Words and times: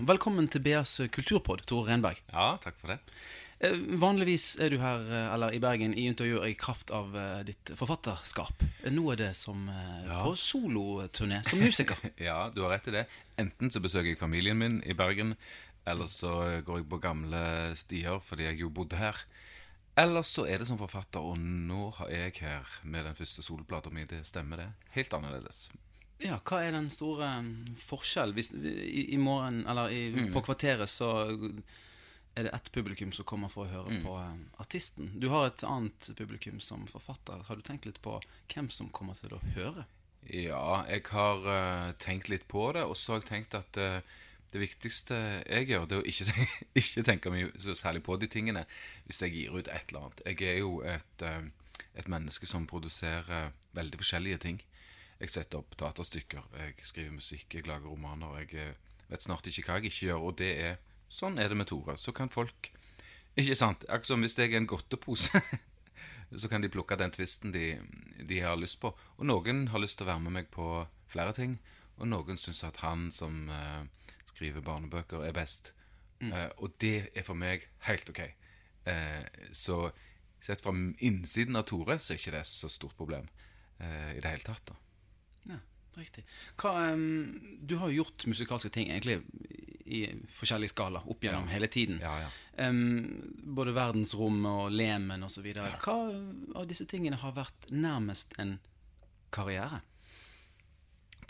Velkommen 0.00 0.46
til 0.48 0.62
BS 0.64 1.00
kulturpod, 1.12 1.64
Tore 1.68 1.90
Renberg. 1.90 2.20
Ja, 2.32 2.54
takk 2.62 2.76
for 2.80 2.92
det. 2.94 2.98
Eh, 3.60 3.74
Vanligvis 4.00 4.54
er 4.62 4.72
du 4.72 4.78
her 4.80 5.02
eh, 5.12 5.26
eller 5.34 5.52
i 5.52 5.58
Bergen 5.60 5.92
i 5.92 6.06
intervjuer 6.08 6.46
i 6.48 6.54
kraft 6.56 6.92
av 6.94 7.12
eh, 7.18 7.40
ditt 7.50 7.72
forfatterskap. 7.76 8.64
Nå 8.94 9.04
er 9.12 9.18
det 9.20 9.30
som 9.36 9.66
Ja. 9.68 10.22
på 10.24 10.32
soloturné 10.40 11.42
som 11.44 11.60
musiker. 11.60 11.98
Ja, 12.30 12.48
du 12.54 12.62
har 12.64 12.72
rett 12.76 12.88
i 12.88 12.94
det. 12.96 13.04
Enten 13.40 13.70
så 13.74 13.82
besøker 13.84 14.08
jeg 14.12 14.20
familien 14.22 14.56
min 14.62 14.78
i 14.88 14.96
Bergen, 14.96 15.34
eller 15.84 16.08
så 16.08 16.62
går 16.64 16.80
jeg 16.80 16.88
på 16.94 17.00
gamle 17.02 17.44
stier 17.76 18.22
fordi 18.24 18.48
jeg 18.48 18.60
jo 18.64 18.70
bodde 18.72 18.96
her. 19.00 19.20
Eller 20.00 20.22
så 20.24 20.46
er 20.48 20.62
det 20.62 20.70
som 20.70 20.78
forfatter, 20.80 21.20
og 21.20 21.36
nå 21.36 21.90
er 22.08 22.30
jeg 22.30 22.38
her 22.46 22.64
med 22.88 23.04
den 23.04 23.18
første 23.18 23.42
soloplata 23.44 23.90
mi. 23.92 24.06
Det 24.08 24.22
stemmer, 24.24 24.56
det. 24.64 24.68
Helt 24.96 25.12
annerledes. 25.12 25.66
Ja, 26.20 26.36
hva 26.44 26.58
er 26.62 26.74
den 26.76 26.90
store 26.92 27.28
forskjellen? 27.80 28.34
Hvis, 28.36 28.50
i, 28.52 29.06
I 29.14 29.16
morgen, 29.20 29.62
eller 29.66 29.88
i, 29.94 30.10
Mm. 30.12 30.32
på 30.34 30.42
kvarteret, 30.44 30.88
så 30.88 31.08
er 32.36 32.42
det 32.46 32.52
ett 32.54 32.70
publikum 32.72 33.12
som 33.12 33.24
kommer 33.24 33.48
for 33.48 33.64
å 33.66 33.70
høre 33.70 33.90
Mm. 33.90 34.02
på 34.04 34.16
eh, 34.20 34.60
artisten. 34.60 35.18
Du 35.20 35.28
har 35.32 35.46
et 35.46 35.64
annet 35.64 36.10
publikum 36.16 36.60
som 36.60 36.86
forfatter. 36.86 37.42
Har 37.48 37.56
du 37.56 37.62
tenkt 37.62 37.86
litt 37.86 38.00
på 38.02 38.20
hvem 38.52 38.68
som 38.70 38.88
kommer 38.90 39.14
til 39.14 39.30
å 39.34 39.40
høre? 39.56 39.86
Ja, 40.28 40.84
jeg 40.86 41.06
har 41.08 41.38
uh, 41.48 41.92
tenkt 41.98 42.28
litt 42.28 42.46
på 42.46 42.72
det, 42.76 42.82
og 42.84 42.94
så 42.96 43.14
har 43.14 43.20
jeg 43.22 43.30
tenkt 43.30 43.54
at 43.56 43.76
uh, 43.80 44.00
det 44.52 44.60
viktigste 44.60 45.16
jeg 45.48 45.68
gjør, 45.70 45.86
det 45.88 45.96
er 45.96 46.02
å 46.02 46.06
ikke, 46.06 46.26
tenke, 46.28 46.66
ikke 46.82 47.04
tenke 47.08 47.30
mye 47.32 47.50
så 47.58 47.74
særlig 47.74 48.02
på 48.04 48.18
de 48.20 48.28
tingene 48.28 48.66
hvis 49.06 49.22
jeg 49.24 49.32
gir 49.32 49.56
ut 49.56 49.68
et 49.72 49.88
eller 49.88 50.02
annet. 50.10 50.20
Jeg 50.26 50.42
er 50.52 50.58
jo 50.60 50.82
et, 50.84 51.24
uh, 51.24 51.80
et 51.96 52.06
menneske 52.12 52.46
som 52.46 52.66
produserer 52.68 53.52
veldig 53.72 53.98
forskjellige 54.02 54.38
ting. 54.44 54.60
Jeg 55.20 55.32
setter 55.34 55.60
opp 55.60 55.74
datastykker, 55.76 56.46
jeg 56.56 56.86
skriver 56.88 57.12
musikk, 57.12 57.52
jeg 57.52 57.66
lager 57.68 57.90
romaner. 57.92 58.38
Jeg 58.40 58.54
eh, 58.56 59.00
vet 59.10 59.24
snart 59.24 59.44
ikke 59.50 59.66
hva 59.66 59.76
jeg 59.76 59.90
ikke 59.90 60.06
gjør, 60.06 60.22
og 60.30 60.38
det 60.40 60.52
er 60.56 60.78
sånn 61.12 61.36
er 61.38 61.50
det 61.50 61.58
med 61.60 61.68
Tore. 61.68 61.96
Så 62.00 62.14
kan 62.16 62.32
folk 62.32 62.72
Ikke 63.38 63.54
sant? 63.54 63.84
Akkurat 63.86 64.08
som 64.08 64.24
hvis 64.24 64.34
jeg 64.38 64.50
er 64.50 64.58
en 64.58 64.66
godtepose. 64.66 65.42
så 66.40 66.48
kan 66.48 66.64
de 66.64 66.70
plukke 66.72 66.96
den 66.98 67.12
tvisten 67.14 67.52
de, 67.52 67.76
de 68.26 68.40
har 68.42 68.56
lyst 68.58 68.80
på. 68.80 68.90
Og 69.18 69.28
noen 69.28 69.68
har 69.70 69.82
lyst 69.82 70.00
til 70.00 70.08
å 70.08 70.10
være 70.10 70.24
med 70.24 70.34
meg 70.38 70.50
på 70.50 70.66
flere 71.10 71.34
ting, 71.36 71.58
og 72.00 72.10
noen 72.10 72.40
syns 72.40 72.64
at 72.66 72.80
han 72.82 73.08
som 73.14 73.46
uh, 73.50 73.86
skriver 74.32 74.64
barnebøker, 74.66 75.22
er 75.26 75.36
best. 75.36 75.72
Eh, 76.20 76.50
og 76.60 76.74
det 76.82 77.10
er 77.16 77.24
for 77.24 77.38
meg 77.38 77.68
helt 77.86 78.10
ok. 78.12 78.20
Uh, 78.84 79.24
så 79.56 79.88
sett 80.42 80.62
fra 80.64 80.74
innsiden 80.74 81.56
av 81.60 81.68
Tore, 81.70 82.00
så 82.00 82.14
er 82.14 82.20
ikke 82.20 82.36
det 82.38 82.46
så 82.50 82.68
stort 82.72 82.96
problem 82.98 83.28
i 83.80 84.20
det 84.20 84.28
hele 84.28 84.44
tatt. 84.44 84.68
da. 84.68 84.89
Ja, 85.48 85.58
riktig. 85.96 86.24
Hva, 86.60 86.92
um, 86.92 87.56
du 87.60 87.76
har 87.80 87.90
jo 87.90 88.02
gjort 88.02 88.26
musikalske 88.30 88.70
ting 88.74 88.90
egentlig 88.90 89.20
i 89.90 90.04
forskjellig 90.38 90.70
skala 90.70 91.02
opp 91.10 91.24
gjennom 91.24 91.48
hele 91.50 91.66
tiden. 91.66 91.98
Ja, 92.02 92.14
ja. 92.22 92.30
Um, 92.68 93.32
både 93.56 93.74
verdensrommet 93.74 94.66
og 94.66 94.74
Lemen 94.74 95.24
osv. 95.26 95.46
Hva 95.50 95.96
av 96.54 96.66
disse 96.70 96.86
tingene 96.90 97.18
har 97.20 97.34
vært 97.36 97.70
nærmest 97.74 98.36
en 98.38 98.58
karriere? 99.34 99.82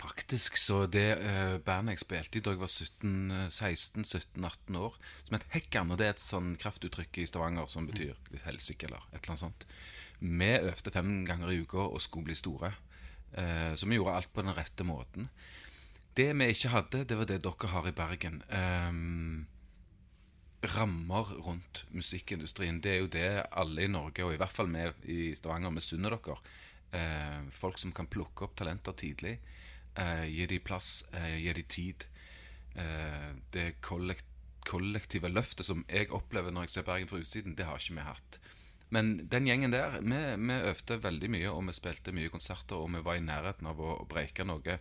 Faktisk 0.00 0.56
så 0.56 0.87
det 0.88 1.19
uh, 1.20 1.59
bandet 1.65 1.99
jeg 1.99 2.04
spilte 2.04 2.41
i 2.41 2.43
da 2.44 2.54
jeg 2.54 2.62
var 2.62 2.72
16-17-18 2.72 4.78
år, 4.81 4.94
som 5.26 5.37
het 5.37 5.49
Hekkan, 5.53 5.93
og 5.93 6.00
det 6.00 6.06
er 6.06 6.15
et 6.15 6.22
sånn 6.22 6.54
kraftuttrykk 6.60 7.20
i 7.20 7.26
Stavanger 7.28 7.69
som 7.69 7.88
betyr 7.88 8.15
litt 8.32 8.47
helsike 8.47 8.88
eller 8.88 9.03
et 9.10 9.20
eller 9.20 9.34
annet 9.34 9.44
sånt. 9.44 9.66
Vi 10.20 10.50
øvde 10.56 10.94
fem 10.94 11.12
ganger 11.28 11.53
i 11.53 11.60
uka 11.65 11.84
og 11.84 12.00
skulle 12.04 12.31
bli 12.31 12.38
store, 12.38 12.72
eh, 13.35 13.73
så 13.75 13.87
vi 13.87 13.99
gjorde 13.99 14.17
alt 14.19 14.33
på 14.33 14.43
den 14.43 14.57
rette 14.57 14.87
måten. 14.87 15.31
Det 16.17 16.33
vi 16.35 16.51
ikke 16.51 16.73
hadde, 16.75 17.05
det 17.07 17.17
var 17.17 17.29
det 17.31 17.43
dere 17.45 17.71
har 17.71 17.87
i 17.89 17.95
Bergen. 17.95 18.43
Ehm, 18.51 19.47
rammer 20.75 21.31
rundt 21.47 21.85
musikkindustrien. 21.95 22.81
Det 22.83 22.91
er 22.93 22.99
jo 23.01 23.13
det 23.13 23.29
alle 23.53 23.87
i 23.87 23.91
Norge, 23.91 24.25
og 24.25 24.35
i 24.35 24.41
hvert 24.41 24.53
fall 24.53 24.69
vi 24.69 25.31
i 25.31 25.35
Stavanger, 25.35 25.71
misunner 25.71 26.17
dere. 26.17 26.37
Eh, 26.93 27.41
folk 27.55 27.79
som 27.79 27.93
kan 27.93 28.11
plukke 28.11 28.45
opp 28.45 28.57
talenter 28.59 28.93
tidlig. 28.93 29.39
Eh, 29.95 30.27
gi 30.27 30.47
dem 30.47 30.61
plass, 30.61 31.05
eh, 31.12 31.39
gi 31.39 31.53
dem 31.53 31.69
tid. 31.69 32.07
Eh, 32.75 33.31
det 33.53 33.81
kollektive 33.81 35.29
løftet 35.29 35.67
som 35.67 35.85
jeg 35.89 36.11
opplever 36.11 36.51
når 36.51 36.69
jeg 36.69 36.71
ser 36.71 36.83
Bergen 36.83 37.09
fra 37.09 37.19
utsiden, 37.19 37.57
det 37.57 37.67
har 37.67 37.79
ikke 37.79 37.95
vi 37.95 38.07
hatt. 38.07 38.39
Men 38.91 39.12
den 39.31 39.47
gjengen 39.47 39.73
der, 39.75 39.99
vi, 40.03 40.19
vi 40.37 40.59
øvde 40.71 40.99
veldig 41.03 41.31
mye, 41.31 41.51
og 41.53 41.62
vi 41.69 41.75
spilte 41.77 42.15
mye 42.17 42.31
konserter, 42.33 42.77
og 42.77 42.91
vi 42.95 43.03
var 43.06 43.19
i 43.19 43.25
nærheten 43.25 43.69
av 43.71 43.81
å, 43.81 43.93
å 44.03 44.06
breike 44.11 44.47
noe. 44.47 44.78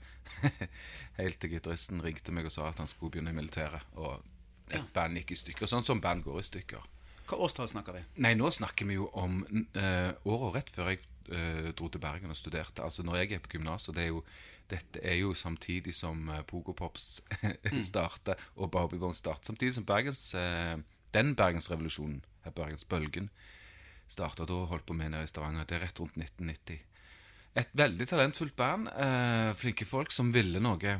Helt 1.20 1.40
til 1.42 1.54
gitaristen 1.54 2.02
ringte 2.02 2.34
meg 2.34 2.50
og 2.50 2.56
sa 2.56 2.70
at 2.72 2.82
han 2.82 2.90
skulle 2.90 3.14
begynne 3.16 3.34
i 3.34 3.38
militæret. 3.38 3.86
Og 3.98 4.18
et 4.70 4.80
Ja. 4.80 4.84
band 4.94 5.18
gikk 5.18 5.32
i 5.34 5.40
stykker. 5.44 5.70
Sånn 5.70 5.86
som 5.86 6.02
band 6.02 6.24
går 6.26 6.40
i 6.42 6.48
stykker. 6.50 6.90
Hva 7.30 7.38
årstall 7.46 7.70
snakker 7.70 7.94
vi? 7.94 8.04
Nei, 8.26 8.34
nå 8.38 8.50
snakker 8.54 8.90
vi 8.90 8.98
jo 8.98 9.08
om 9.14 9.44
uh, 9.78 10.12
året 10.26 10.56
rett 10.56 10.70
før 10.74 10.90
jeg 10.90 11.04
uh, 11.30 11.70
dro 11.78 11.90
til 11.90 12.02
Bergen 12.02 12.34
og 12.34 12.38
studerte. 12.38 12.82
Altså 12.82 13.06
når 13.06 13.22
jeg 13.24 13.38
er 13.38 13.44
på 13.46 13.54
gymnaset, 13.54 13.94
det 13.98 14.10
dette 14.70 15.02
er 15.02 15.16
jo 15.18 15.34
samtidig 15.34 15.94
som 15.98 16.28
uh, 16.30 16.42
Pogo 16.46 16.74
Pops 16.78 17.22
starter 17.92 18.38
og 18.56 18.72
Barbie 18.74 19.02
Bones 19.02 19.22
starter. 19.22 19.50
Samtidig 19.50 19.76
som 19.78 19.86
Bergens, 19.86 20.34
eh, 20.38 20.78
den 21.14 21.36
Bergensrevolusjonen, 21.36 22.24
Bergensbølgen, 22.56 23.30
starta 24.10 24.46
da 24.48 24.58
og 24.64 24.72
holdt 24.74 24.88
på 24.90 24.98
med 24.98 25.14
nede 25.14 25.28
i 25.28 25.32
Stavanger. 25.32 25.68
Det 25.70 25.78
er 25.78 25.86
rett 25.86 26.02
rundt 26.02 26.18
1990. 26.18 26.82
Et 27.60 27.72
veldig 27.74 28.08
talentfullt 28.10 28.56
band. 28.56 28.90
eh, 28.90 29.54
flinke 29.54 29.86
folk 29.86 30.12
som 30.12 30.34
ville 30.34 30.60
noe. 30.60 30.98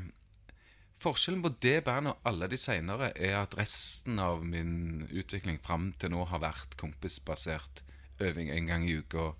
Forskjellen 1.00 1.44
på 1.46 1.54
det 1.64 1.84
bandet 1.86 2.16
og 2.16 2.26
alle 2.28 2.50
de 2.52 2.58
senere 2.60 3.14
er 3.16 3.38
at 3.40 3.56
resten 3.56 4.20
av 4.20 4.44
min 4.44 5.08
utvikling 5.12 5.60
fram 5.64 5.94
til 5.94 6.12
nå 6.12 6.26
har 6.28 6.42
vært 6.44 6.76
kompisbasert 6.76 7.84
øving 8.20 8.50
en 8.52 8.68
gang 8.68 8.84
i 8.84 8.98
uka 9.00 9.34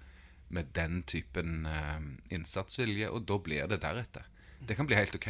med 0.50 0.72
den 0.74 1.04
typen 1.04 1.66
eh, 1.66 2.00
innsatsvilje, 2.34 3.10
og 3.10 3.26
da 3.28 3.38
blir 3.38 3.68
det 3.68 3.82
deretter. 3.84 4.26
Det 4.60 4.76
kan 4.78 4.88
bli 4.88 4.98
helt 4.98 5.16
ok, 5.16 5.28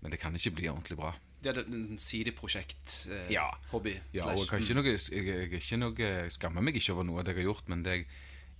men 0.00 0.10
det 0.10 0.20
kan 0.20 0.34
ikke 0.34 0.56
bli 0.56 0.70
ordentlig 0.70 0.98
bra. 0.98 1.12
Det 1.40 1.52
er 1.54 1.60
en 1.62 1.98
sideprosjekt, 1.98 3.08
eh, 3.10 3.30
Ja. 3.32 3.46
hobby. 3.70 3.94
Ja, 4.12 4.26
og 4.34 4.46
jeg, 4.52 4.74
noe, 4.76 4.84
jeg, 4.84 5.60
jeg, 5.60 5.78
noe, 5.80 5.94
jeg 5.96 6.32
skammer 6.32 6.60
meg 6.60 6.76
ikke 6.76 6.92
over 6.92 7.06
noe 7.08 7.24
jeg 7.24 7.34
har 7.38 7.46
gjort, 7.48 7.68
men 7.72 7.82
det, 7.86 8.04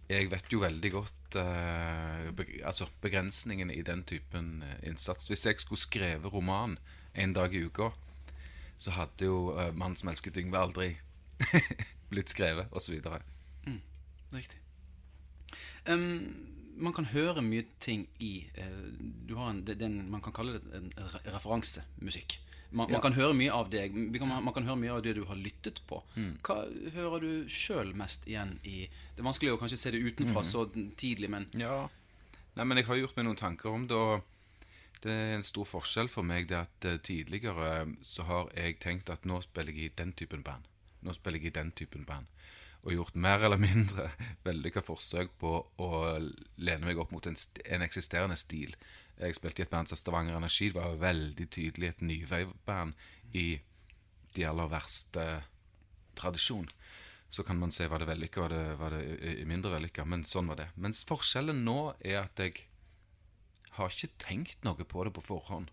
jeg 0.08 0.30
vet 0.30 0.52
jo 0.52 0.62
veldig 0.64 0.90
godt 0.92 1.36
eh, 1.36 2.30
be, 2.34 2.46
altså 2.64 2.88
begrensningene 3.02 3.76
i 3.76 3.82
den 3.86 4.02
typen 4.08 4.62
eh, 4.66 4.88
innsats. 4.88 5.28
Hvis 5.28 5.46
jeg 5.46 5.60
skulle 5.60 5.80
skrevet 5.80 6.32
roman 6.32 6.78
en 7.14 7.32
dag 7.36 7.54
i 7.54 7.64
uka, 7.66 7.90
så 8.80 8.96
hadde 8.96 9.28
jo 9.28 9.52
eh, 9.58 9.74
'Mannen 9.74 9.96
som 9.96 10.08
elsket 10.08 10.40
Yngve' 10.40 10.58
aldri 10.58 10.96
blitt 12.10 12.32
skrevet, 12.32 12.72
osv. 12.72 12.96
Riktig. 14.32 14.58
Um, 15.88 16.46
man 16.80 16.92
kan 16.92 17.04
høre 17.12 17.42
mye 17.42 17.64
ting 17.80 18.06
i 18.20 18.46
eh, 18.54 18.92
Du 19.28 19.34
har 19.36 19.50
en, 19.50 19.62
en 19.68 20.10
Man 20.10 20.22
kan 20.22 20.32
kalle 20.32 20.58
det 20.58 20.76
en 20.76 20.92
referansemusikk. 21.26 22.38
Man, 22.72 22.88
Ja. 22.88 22.92
man 22.92 23.02
kan 23.02 23.16
høre 23.16 23.34
mye 23.34 23.50
av 23.50 23.70
deg 23.70 23.94
Man 23.94 24.12
kan, 24.14 24.44
Man 24.44 24.54
kan 24.54 24.64
høre 24.64 24.78
mye 24.78 24.92
av 24.94 25.02
det 25.02 25.16
du 25.16 25.24
har 25.26 25.34
lyttet 25.34 25.80
på. 25.90 26.02
Mm. 26.14 26.38
Hva 26.46 26.58
hører 26.94 27.20
du 27.20 27.48
sjøl 27.50 27.94
mest 27.98 28.28
igjen 28.30 28.58
i 28.62 28.86
Det 28.86 29.18
er 29.18 29.26
vanskelig 29.26 29.56
å 29.56 29.58
kanskje 29.58 29.78
se 29.78 29.90
det 29.90 30.02
utenfra 30.04 30.44
mm. 30.44 30.50
så 30.52 30.66
tidlig, 30.96 31.30
men 31.30 31.48
Ja. 31.58 31.88
Nei, 32.56 32.64
men 32.64 32.78
jeg 32.78 32.86
har 32.86 32.96
gjort 32.96 33.16
meg 33.16 33.26
noen 33.26 33.38
tanker 33.38 33.70
om 33.70 33.86
det, 33.86 33.96
og 33.96 34.22
det 35.02 35.12
er 35.12 35.36
en 35.36 35.46
stor 35.46 35.64
forskjell 35.64 36.10
for 36.12 36.26
meg 36.26 36.48
det 36.50 36.58
at 36.58 36.84
eh, 36.84 36.98
tidligere 37.00 37.86
så 38.04 38.26
har 38.28 38.50
jeg 38.56 38.80
tenkt 38.82 39.10
at 39.12 39.24
nå 39.24 39.38
spiller 39.44 39.72
jeg 39.72 39.92
i 39.92 39.96
den 39.96 40.12
typen 40.12 40.42
band. 40.44 40.66
nå 41.00 41.14
spiller 41.16 41.40
jeg 41.40 41.46
i 41.46 41.56
den 41.56 41.70
typen 41.72 42.04
band. 42.04 42.26
Og 42.84 42.92
gjort 42.92 43.16
mer 43.16 43.40
eller 43.44 43.60
mindre 43.60 44.10
vellykka 44.44 44.82
forsøk 44.84 45.32
på 45.40 45.52
å 45.80 45.90
lene 46.56 46.84
meg 46.84 47.00
opp 47.00 47.12
mot 47.12 47.26
en, 47.26 47.36
st 47.36 47.62
en 47.64 47.84
eksisterende 47.86 48.36
stil. 48.36 48.76
Jeg 49.20 49.36
spilte 49.36 49.60
i 49.60 49.66
et 49.66 49.72
band 49.72 49.90
som 49.90 49.98
Stavanger 50.00 50.38
Energi. 50.38 50.70
Det 50.70 50.80
var 50.80 50.96
veldig 51.00 51.46
tydelig 51.52 51.90
et 51.90 52.02
nyveiband 52.04 52.94
i 53.36 53.60
de 54.36 54.46
aller 54.48 54.70
verste 54.72 55.26
tradisjon. 56.16 56.68
Så 57.30 57.44
kan 57.46 57.60
man 57.60 57.70
si 57.74 57.86
var 57.86 58.02
det 58.02 58.08
vellykka, 58.08 58.46
var 58.48 58.78
var 58.80 58.96
det 58.96 59.44
mindre 59.46 59.74
vellykka. 59.76 60.06
Men 60.08 60.24
sånn 60.24 60.48
var 60.50 60.62
det. 60.62 60.70
Mens 60.74 61.04
forskjellen 61.06 61.60
nå 61.66 61.92
er 62.00 62.22
at 62.24 62.40
jeg 62.40 62.64
har 63.76 63.92
ikke 63.92 64.24
tenkt 64.24 64.64
noe 64.66 64.88
på 64.88 65.04
det 65.04 65.12
på 65.14 65.24
forhånd. 65.24 65.70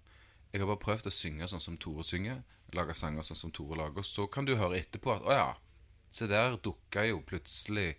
Jeg 0.52 0.62
har 0.62 0.70
bare 0.70 0.84
prøvd 0.84 1.10
å 1.10 1.14
synge 1.14 1.48
sånn 1.50 1.64
som 1.64 1.80
Tore 1.82 2.06
synger, 2.08 2.44
lage 2.76 2.96
sanger 2.96 3.26
sånn 3.26 3.40
som 3.40 3.56
Tore 3.56 3.80
lager. 3.80 4.06
Så 4.06 4.28
kan 4.32 4.46
du 4.48 4.56
høre 4.60 4.80
etterpå 4.80 5.16
at 5.16 5.26
å 5.26 5.34
ja, 5.34 5.50
se 6.12 6.28
der 6.30 6.60
dukka 6.64 7.08
jo 7.08 7.24
plutselig 7.26 7.96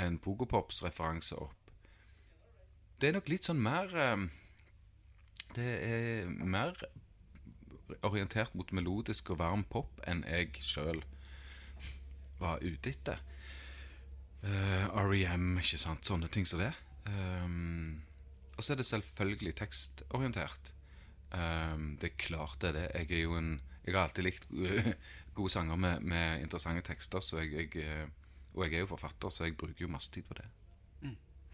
en 0.00 0.18
Pogopops-referanse 0.18 1.36
opp. 1.40 1.72
Det 3.00 3.10
er 3.10 3.18
nok 3.18 3.28
litt 3.28 3.46
sånn 3.46 3.60
mer 3.62 3.90
eh, 3.98 4.24
Det 5.54 5.70
er 5.86 6.30
mer 6.30 6.74
orientert 8.04 8.54
mot 8.58 8.70
melodisk 8.74 9.30
og 9.34 9.40
varm 9.42 9.64
pop 9.68 10.00
enn 10.08 10.24
jeg 10.26 10.54
sjøl 10.64 11.02
var 12.40 12.62
ute 12.64 12.90
etter. 12.90 13.20
Uh, 14.44 14.90
REM, 15.08 15.54
ikke 15.60 15.80
sant. 15.80 16.04
Sånne 16.04 16.28
ting 16.32 16.48
som 16.48 16.60
det. 16.60 16.72
Um, 17.08 18.02
og 18.56 18.64
så 18.64 18.74
er 18.74 18.80
det 18.80 18.88
selvfølgelig 18.88 19.54
tekstorientert. 19.60 20.72
Um, 21.34 21.94
det 22.00 22.12
er 22.12 22.20
klart 22.26 22.60
det 22.62 22.72
er 22.72 22.76
det. 22.78 22.88
Jeg 22.94 23.18
er 23.18 23.24
jo 23.24 23.38
en 23.38 23.54
Jeg 23.84 23.92
har 23.92 24.06
alltid 24.06 24.24
likt 24.24 24.46
gode, 24.48 24.94
gode 25.36 25.50
sanger 25.52 25.76
med, 25.76 26.00
med, 26.00 26.40
interessante 26.40 26.80
tekster, 26.86 27.20
jeg, 27.36 27.50
jeg, 27.52 27.82
eh, 27.84 28.06
og 28.54 28.64
jeg 28.64 28.78
er 28.78 28.80
jo 28.80 28.86
forfatter, 28.86 29.28
så 29.28 29.44
jeg 29.44 29.58
bruker 29.60 29.84
jo 29.84 29.90
masse 29.92 30.08
tid 30.10 30.24
på 30.24 30.38
det. 30.38 30.46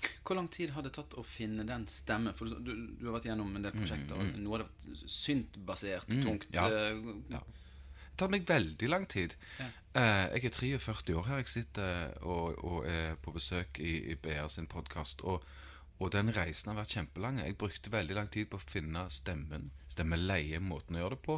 Mm. 0.01 0.19
Hvor 0.25 0.39
lang 0.39 0.51
tid 0.53 0.75
har 0.75 0.87
det 0.87 0.93
tatt 0.97 1.17
å 1.19 1.25
finne 1.27 1.65
den 1.69 1.87
stemmen? 1.91 2.37
For 2.37 2.49
du, 2.51 2.73
du 2.99 3.07
har 3.09 3.19
vært 3.19 3.31
gjennom 3.31 3.55
en 3.57 3.67
del 3.67 3.77
prosjekter. 3.77 4.17
Mm, 4.17 4.35
mm. 4.35 4.43
Noe 4.45 4.61
av 4.61 4.67
det 4.67 5.01
syntbasert, 5.05 6.09
mm, 6.11 6.23
tungt. 6.27 6.51
Ja, 6.57 6.69
eh, 6.69 7.01
ja. 7.35 7.41
Det 7.41 8.27
har 8.27 8.27
tatt 8.27 8.35
meg 8.35 8.49
veldig 8.49 8.91
lang 8.91 9.09
tid. 9.09 9.37
Ja. 9.59 9.71
Uh, 9.91 10.27
jeg 10.37 10.51
er 10.51 10.55
43 10.55 11.17
år 11.19 11.27
her. 11.31 11.41
Jeg 11.41 11.51
sitter 11.51 12.13
og, 12.23 12.61
og 12.65 12.87
er 12.89 13.17
på 13.23 13.33
besøk 13.35 13.81
i, 13.83 13.97
i 14.13 14.19
BR 14.21 14.51
sin 14.53 14.71
podkast. 14.71 15.25
Og 15.27 15.45
og 16.01 16.15
den 16.15 16.33
reisen 16.33 16.73
har 16.73 16.79
vært 16.81 16.95
kjempelang. 16.97 17.43
Jeg 17.43 17.59
brukte 17.61 17.93
veldig 17.93 18.17
lang 18.17 18.31
tid 18.33 18.49
på 18.49 18.57
å 18.57 18.65
finne 18.65 19.05
stemmen, 19.13 19.69
stemmeleie, 19.93 20.61
måten 20.65 20.97
å 20.97 21.03
gjøre 21.03 21.19
det 21.19 21.25
på, 21.27 21.37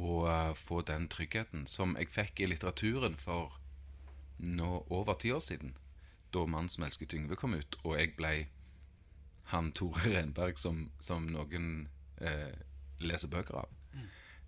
og 0.00 0.22
uh, 0.24 0.54
få 0.56 0.80
den 0.88 1.10
tryggheten 1.12 1.66
som 1.68 1.92
jeg 2.00 2.08
fikk 2.14 2.40
i 2.40 2.48
litteraturen 2.48 3.18
for 3.20 3.58
nå 4.40 4.70
over 4.88 5.18
ti 5.20 5.34
år 5.36 5.44
siden. 5.44 5.76
Da 6.32 6.46
'Mannen 6.46 6.68
som 6.68 6.84
elsket 6.84 7.12
Yngve' 7.12 7.36
kom 7.36 7.54
ut, 7.54 7.76
og 7.84 7.98
jeg 7.98 8.16
ble 8.16 8.46
han 9.52 9.72
Tore 9.72 10.14
Renberg 10.16 10.58
som, 10.58 10.90
som 11.00 11.26
noen 11.28 11.88
eh, 12.20 12.54
leser 13.00 13.28
bøker 13.28 13.54
av. 13.54 13.68
Mm. 13.92 14.06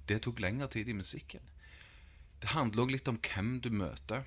Det 0.09 0.23
tok 0.23 0.41
lengre 0.41 0.69
tid 0.69 0.89
i 0.89 0.97
musikken. 0.97 1.41
Det 2.41 2.49
handler 2.49 2.83
òg 2.83 2.95
litt 2.95 3.09
om 3.09 3.21
hvem 3.21 3.61
du 3.61 3.71
møter. 3.71 4.25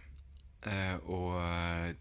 eh, 0.65 0.95
og 1.05 1.95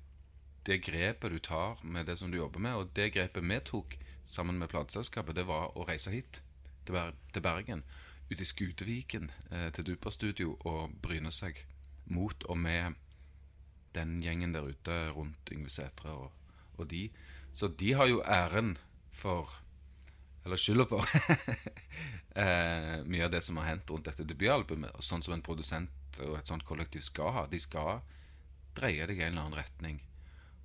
det 0.67 0.82
grepet 0.82 1.31
du 1.31 1.38
tar 1.38 1.79
med 1.85 2.06
det 2.06 2.19
som 2.19 2.31
du 2.31 2.38
jobber 2.38 2.58
med, 2.61 2.75
og 2.75 2.91
det 2.97 3.12
grepet 3.14 3.44
vi 3.44 3.61
tok 3.61 3.99
sammen 4.25 4.58
med 4.58 4.69
plateselskapet, 4.69 5.37
det 5.37 5.47
var 5.47 5.76
å 5.79 5.87
reise 5.87 6.11
hit, 6.11 6.43
til, 6.85 6.94
Ber 6.94 7.14
til 7.32 7.43
Bergen. 7.43 7.85
Ut 8.31 8.41
i 8.41 8.44
Skuteviken, 8.44 9.31
eh, 9.50 9.70
til 9.73 9.87
Duperstudio, 9.87 10.56
og 10.61 10.91
bryne 11.03 11.31
seg 11.31 11.64
mot 12.06 12.44
og 12.44 12.58
med 12.58 12.94
den 13.96 14.19
gjengen 14.22 14.54
der 14.54 14.66
ute 14.69 14.96
rundt 15.16 15.52
Yngve 15.52 15.72
Sætre 15.72 16.12
og, 16.12 16.32
og, 16.76 16.84
de. 16.90 17.08
Så 17.56 17.69
de 17.69 17.93
har 17.96 18.10
jo 18.10 18.22
æren 18.22 18.76
for 19.12 19.62
Eller 20.46 20.60
skylda 20.62 20.84
for 20.87 21.02
eh, 22.43 23.00
mye 23.02 23.25
av 23.25 23.32
det 23.32 23.40
som 23.43 23.56
har 23.58 23.72
hendt 23.72 23.90
rundt 23.90 24.06
dette 24.06 24.22
debutalbumet. 24.22 24.93
Og 24.94 25.02
sånn 25.02 25.25
som 25.26 25.34
en 25.34 25.43
produsent 25.43 26.20
og 26.22 26.37
et 26.38 26.46
sånt 26.46 26.62
kollektiv 26.62 27.02
skal 27.02 27.32
ha. 27.34 27.43
De 27.50 27.58
skal 27.58 27.98
dreie 28.76 29.08
deg 29.10 29.19
i 29.19 29.25
en 29.26 29.32
eller 29.32 29.48
annen 29.48 29.58
retning 29.58 29.98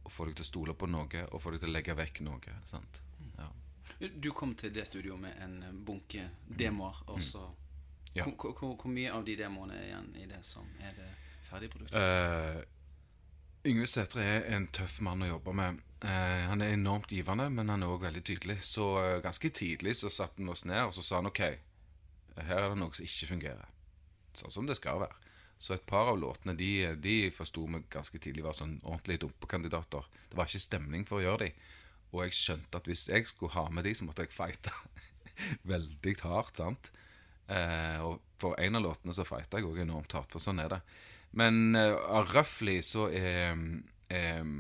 og 0.04 0.12
få 0.12 0.28
deg 0.28 0.38
til 0.38 0.46
å 0.46 0.50
stole 0.50 0.76
på 0.78 0.90
noe, 0.90 1.24
og 1.30 1.42
få 1.42 1.54
deg 1.54 1.64
til 1.64 1.72
å 1.72 1.76
legge 1.76 1.96
vekk 1.98 2.22
noe. 2.28 2.60
Sant? 2.70 3.02
Ja. 3.38 3.48
Du 3.98 4.32
kom 4.36 4.56
til 4.58 4.74
det 4.74 4.88
studioet 4.90 5.22
med 5.22 5.42
en 5.46 5.82
bunke 5.86 6.28
demoer. 6.46 7.04
og 7.08 7.22
så 7.22 7.48
ja. 8.14 8.26
hvor, 8.26 8.54
hvor, 8.54 8.76
hvor, 8.76 8.92
mye 8.92 9.12
av 9.14 9.26
de 9.26 9.38
demoene 9.40 9.78
er 9.78 9.90
igjen 9.90 10.10
i 10.20 10.28
det 10.28 10.42
som 10.46 10.68
er 10.82 10.96
det 10.98 11.10
ferdige 11.48 11.76
produktet? 11.76 11.98
Uh, 11.98 12.81
Yngve 13.62 13.86
Sætre 13.86 14.24
er 14.26 14.46
en 14.56 14.64
tøff 14.74 14.96
mann 15.06 15.22
å 15.22 15.28
jobbe 15.36 15.54
med. 15.54 15.82
Eh, 16.02 16.46
han 16.50 16.64
er 16.66 16.72
enormt 16.74 17.12
givende, 17.14 17.46
men 17.54 17.70
han 17.70 17.84
er 17.86 17.92
òg 17.94 18.08
veldig 18.08 18.24
tydelig. 18.26 18.56
Så 18.66 18.86
eh, 18.98 19.20
ganske 19.22 19.52
tidlig 19.54 19.94
så 20.00 20.10
satte 20.10 20.42
han 20.42 20.50
oss 20.50 20.64
ned, 20.66 20.82
og 20.88 20.96
så 20.98 21.04
sa 21.06 21.20
han 21.20 21.30
OK, 21.30 21.42
her 22.40 22.58
er 22.58 22.72
det 22.72 22.80
noe 22.82 22.98
som 22.98 23.06
ikke 23.06 23.30
fungerer. 23.36 23.68
Sånn 24.34 24.56
som 24.56 24.66
det 24.66 24.80
skal 24.80 25.04
være. 25.04 25.30
Så 25.62 25.76
et 25.76 25.86
par 25.86 26.10
av 26.10 26.18
låtene 26.18 26.56
de, 26.58 26.72
de 26.98 27.16
forsto 27.36 27.68
vi 27.70 27.84
ganske 27.94 28.24
tidlig 28.24 28.48
var 28.48 28.58
sånn 28.58 28.80
ordentlig 28.82 29.20
dumpekandidater. 29.22 30.10
Det 30.32 30.40
var 30.40 30.50
ikke 30.50 30.64
stemning 30.66 31.06
for 31.06 31.20
å 31.20 31.26
gjøre 31.28 31.44
de. 31.46 31.52
Og 32.16 32.26
jeg 32.26 32.40
skjønte 32.40 32.82
at 32.82 32.90
hvis 32.90 33.06
jeg 33.12 33.30
skulle 33.30 33.54
ha 33.60 33.68
med 33.70 33.86
de, 33.86 33.94
så 33.94 34.08
måtte 34.08 34.26
jeg 34.26 34.34
fighte 34.34 34.74
veldig 35.76 36.18
hardt. 36.26 36.58
sant? 36.64 36.90
Eh, 37.46 38.02
og 38.02 38.26
for 38.42 38.58
en 38.58 38.82
av 38.82 38.88
låtene 38.90 39.14
så 39.14 39.28
fighta 39.28 39.62
jeg 39.62 39.70
òg 39.70 39.84
enormt 39.86 40.18
hardt, 40.18 40.34
for 40.34 40.42
sånn 40.42 40.66
er 40.66 40.80
det. 40.80 40.82
Men 41.38 41.76
uh, 41.78 41.96
røftlig 42.34 42.82
så 42.84 43.08
er 43.08 43.54
um, 43.56 44.56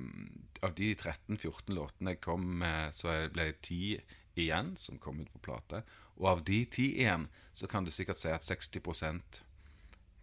Av 0.62 0.76
de 0.78 0.94
13-14 0.94 1.74
låtene 1.76 2.14
jeg 2.14 2.22
kom 2.24 2.44
med, 2.62 2.94
så 2.94 3.16
ble 3.34 3.50
det 3.50 3.64
ti 3.66 3.98
igjen 4.38 4.76
som 4.78 5.00
kom 5.02 5.20
ut 5.20 5.32
på 5.34 5.42
plate. 5.50 5.82
Og 6.22 6.28
av 6.30 6.44
de 6.46 6.60
ti 6.70 6.92
igjen 7.02 7.28
så 7.54 7.68
kan 7.68 7.86
du 7.86 7.92
sikkert 7.92 8.22
si 8.22 8.32
at 8.32 8.46
60 8.46 8.78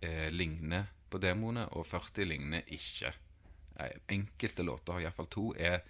eh, 0.01 0.29
ligner 0.31 0.89
på 1.11 1.19
demoene, 1.19 1.67
og 1.75 1.87
40 1.89 2.29
ligner 2.29 2.63
ikke. 2.75 3.13
Enkelte 4.11 4.63
låter, 4.63 5.01
iallfall 5.03 5.31
to, 5.31 5.47
er, 5.57 5.83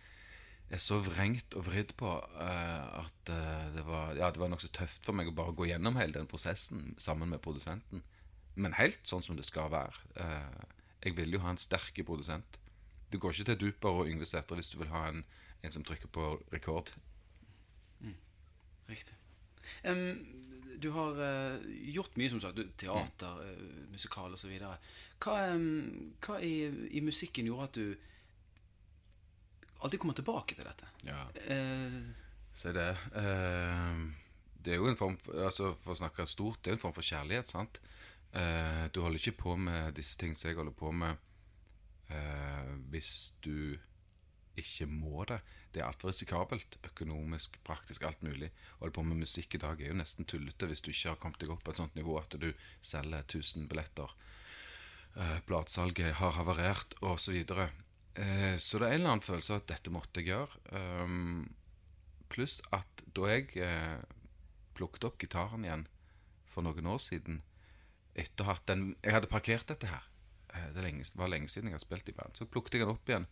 er 0.69 0.83
så 0.83 1.01
vrengt 1.03 1.57
og 1.57 1.67
vridd 1.69 1.95
på 1.99 2.11
uh, 2.21 3.03
at 3.03 3.33
uh, 3.33 3.69
det 3.75 3.85
var, 3.87 4.13
ja, 4.19 4.29
var 4.37 4.53
nokså 4.53 4.69
tøft 4.73 5.05
for 5.05 5.17
meg 5.17 5.31
å 5.31 5.37
bare 5.37 5.57
gå 5.57 5.71
gjennom 5.71 5.97
hele 6.01 6.19
den 6.19 6.29
prosessen 6.31 6.95
sammen 7.01 7.33
med 7.33 7.43
produsenten. 7.45 8.05
Men 8.59 8.75
helt 8.79 9.07
sånn 9.07 9.23
som 9.25 9.39
det 9.39 9.47
skal 9.47 9.71
være. 9.73 9.95
Uh, 10.19 10.79
jeg 11.05 11.15
vil 11.19 11.37
jo 11.37 11.43
ha 11.45 11.53
en 11.55 11.61
sterk 11.61 12.01
produsent. 12.07 12.59
Du 13.13 13.19
går 13.19 13.33
ikke 13.33 13.53
til 13.53 13.61
Duper 13.63 14.03
og 14.03 14.11
Yngve 14.11 14.27
Sætre 14.29 14.59
hvis 14.59 14.73
du 14.73 14.79
vil 14.81 14.91
ha 14.93 15.07
en, 15.09 15.23
en 15.65 15.75
som 15.75 15.85
trykker 15.87 16.11
på 16.13 16.35
rekord. 16.53 16.93
Mm. 18.01 18.19
Riktig. 18.91 19.17
Um, 19.87 20.19
du 20.83 20.91
har 20.95 21.17
uh, 21.19 21.57
gjort 21.95 22.19
mye, 22.19 22.31
som 22.31 22.43
sagt. 22.43 22.61
Teater, 22.79 23.41
uh, 23.43 23.89
musikal 23.93 24.35
osv. 24.35 24.53
Hva, 24.59 25.39
um, 25.55 26.15
hva 26.25 26.39
i, 26.45 26.55
i, 26.91 27.03
musikken 27.05 27.49
gjorde 27.49 27.69
at 27.69 27.79
du 27.79 27.87
alltid 29.83 30.03
kommer 30.03 30.19
tilbake 30.19 30.59
til 30.59 30.67
dette? 30.67 30.91
Ja. 31.07 31.25
Uh, 31.49 32.01
Se 32.59 32.75
det. 32.75 32.91
Uh, 33.15 34.09
det 34.65 34.75
er 34.75 34.83
jo 34.83 34.89
en 34.91 34.99
form 34.99 35.17
for, 35.23 35.39
altså 35.47 35.73
For 35.85 35.95
å 35.95 36.01
snakke 36.01 36.27
stort, 36.27 36.61
det 36.65 36.73
er 36.73 36.77
en 36.77 36.83
form 36.83 36.97
for 36.97 37.07
kjærlighet. 37.07 37.51
sant? 37.51 37.81
Du 38.33 39.01
holder 39.01 39.19
ikke 39.19 39.41
på 39.41 39.55
med 39.57 39.95
disse 39.97 40.19
ting 40.21 40.35
som 40.37 40.51
jeg 40.51 40.59
holder 40.59 40.75
på 40.77 40.91
med, 40.93 41.17
hvis 42.93 43.33
du 43.45 43.79
ikke 44.59 44.89
må 44.91 45.25
det. 45.29 45.39
Det 45.73 45.83
er 45.83 45.89
altfor 45.89 46.11
risikabelt. 46.11 46.79
Økonomisk, 46.87 47.59
praktisk, 47.67 48.05
alt 48.07 48.23
mulig. 48.27 48.51
Å 48.77 48.85
holde 48.85 48.97
på 48.97 49.05
med 49.07 49.23
musikk 49.23 49.57
i 49.57 49.63
dag 49.63 49.81
er 49.81 49.93
jo 49.93 49.99
nesten 50.01 50.29
tullete 50.29 50.69
hvis 50.69 50.83
du 50.85 50.91
ikke 50.93 51.13
har 51.13 51.21
kommet 51.23 51.41
deg 51.43 51.53
opp 51.55 51.65
på 51.67 51.75
et 51.75 51.81
sånt 51.81 51.99
nivå 51.99 52.19
at 52.21 52.37
du 52.41 52.51
selger 52.85 53.25
1000 53.25 53.69
billetter. 53.71 54.15
Eh, 55.19 55.39
bladsalget 55.49 56.19
har 56.21 56.37
havarert, 56.39 56.97
osv. 57.03 57.39
Så, 57.43 57.69
eh, 58.21 58.57
så 58.57 58.81
det 58.81 58.89
er 58.89 58.97
en 58.97 59.01
eller 59.01 59.15
annen 59.17 59.27
følelse 59.27 59.55
av 59.55 59.63
at 59.63 59.71
dette 59.75 59.95
måtte 59.95 60.23
jeg 60.23 60.33
gjøre. 60.33 60.63
Um, 60.73 61.49
pluss 62.33 62.61
at 62.77 63.05
da 63.17 63.31
jeg 63.33 63.55
eh, 63.65 64.01
plukket 64.79 65.09
opp 65.09 65.21
gitaren 65.23 65.65
igjen 65.67 65.87
for 66.49 66.67
noen 66.67 66.87
år 66.87 67.01
siden 67.03 67.43
etter 68.19 68.51
at 68.51 68.67
den, 68.67 68.97
Jeg 69.05 69.15
hadde 69.15 69.31
parkert 69.31 69.69
dette 69.69 69.87
her. 69.87 70.05
Eh, 70.55 70.71
det 70.75 71.13
var 71.15 71.31
lenge 71.31 71.49
siden 71.49 71.71
jeg 71.71 71.79
hadde 71.79 71.87
spilt 71.87 72.09
i 72.09 72.17
band. 72.17 72.37
Så 72.37 72.47
plukket 72.47 72.75
jeg 72.75 72.87
den 72.87 72.95
opp 72.95 73.09
igjen 73.09 73.29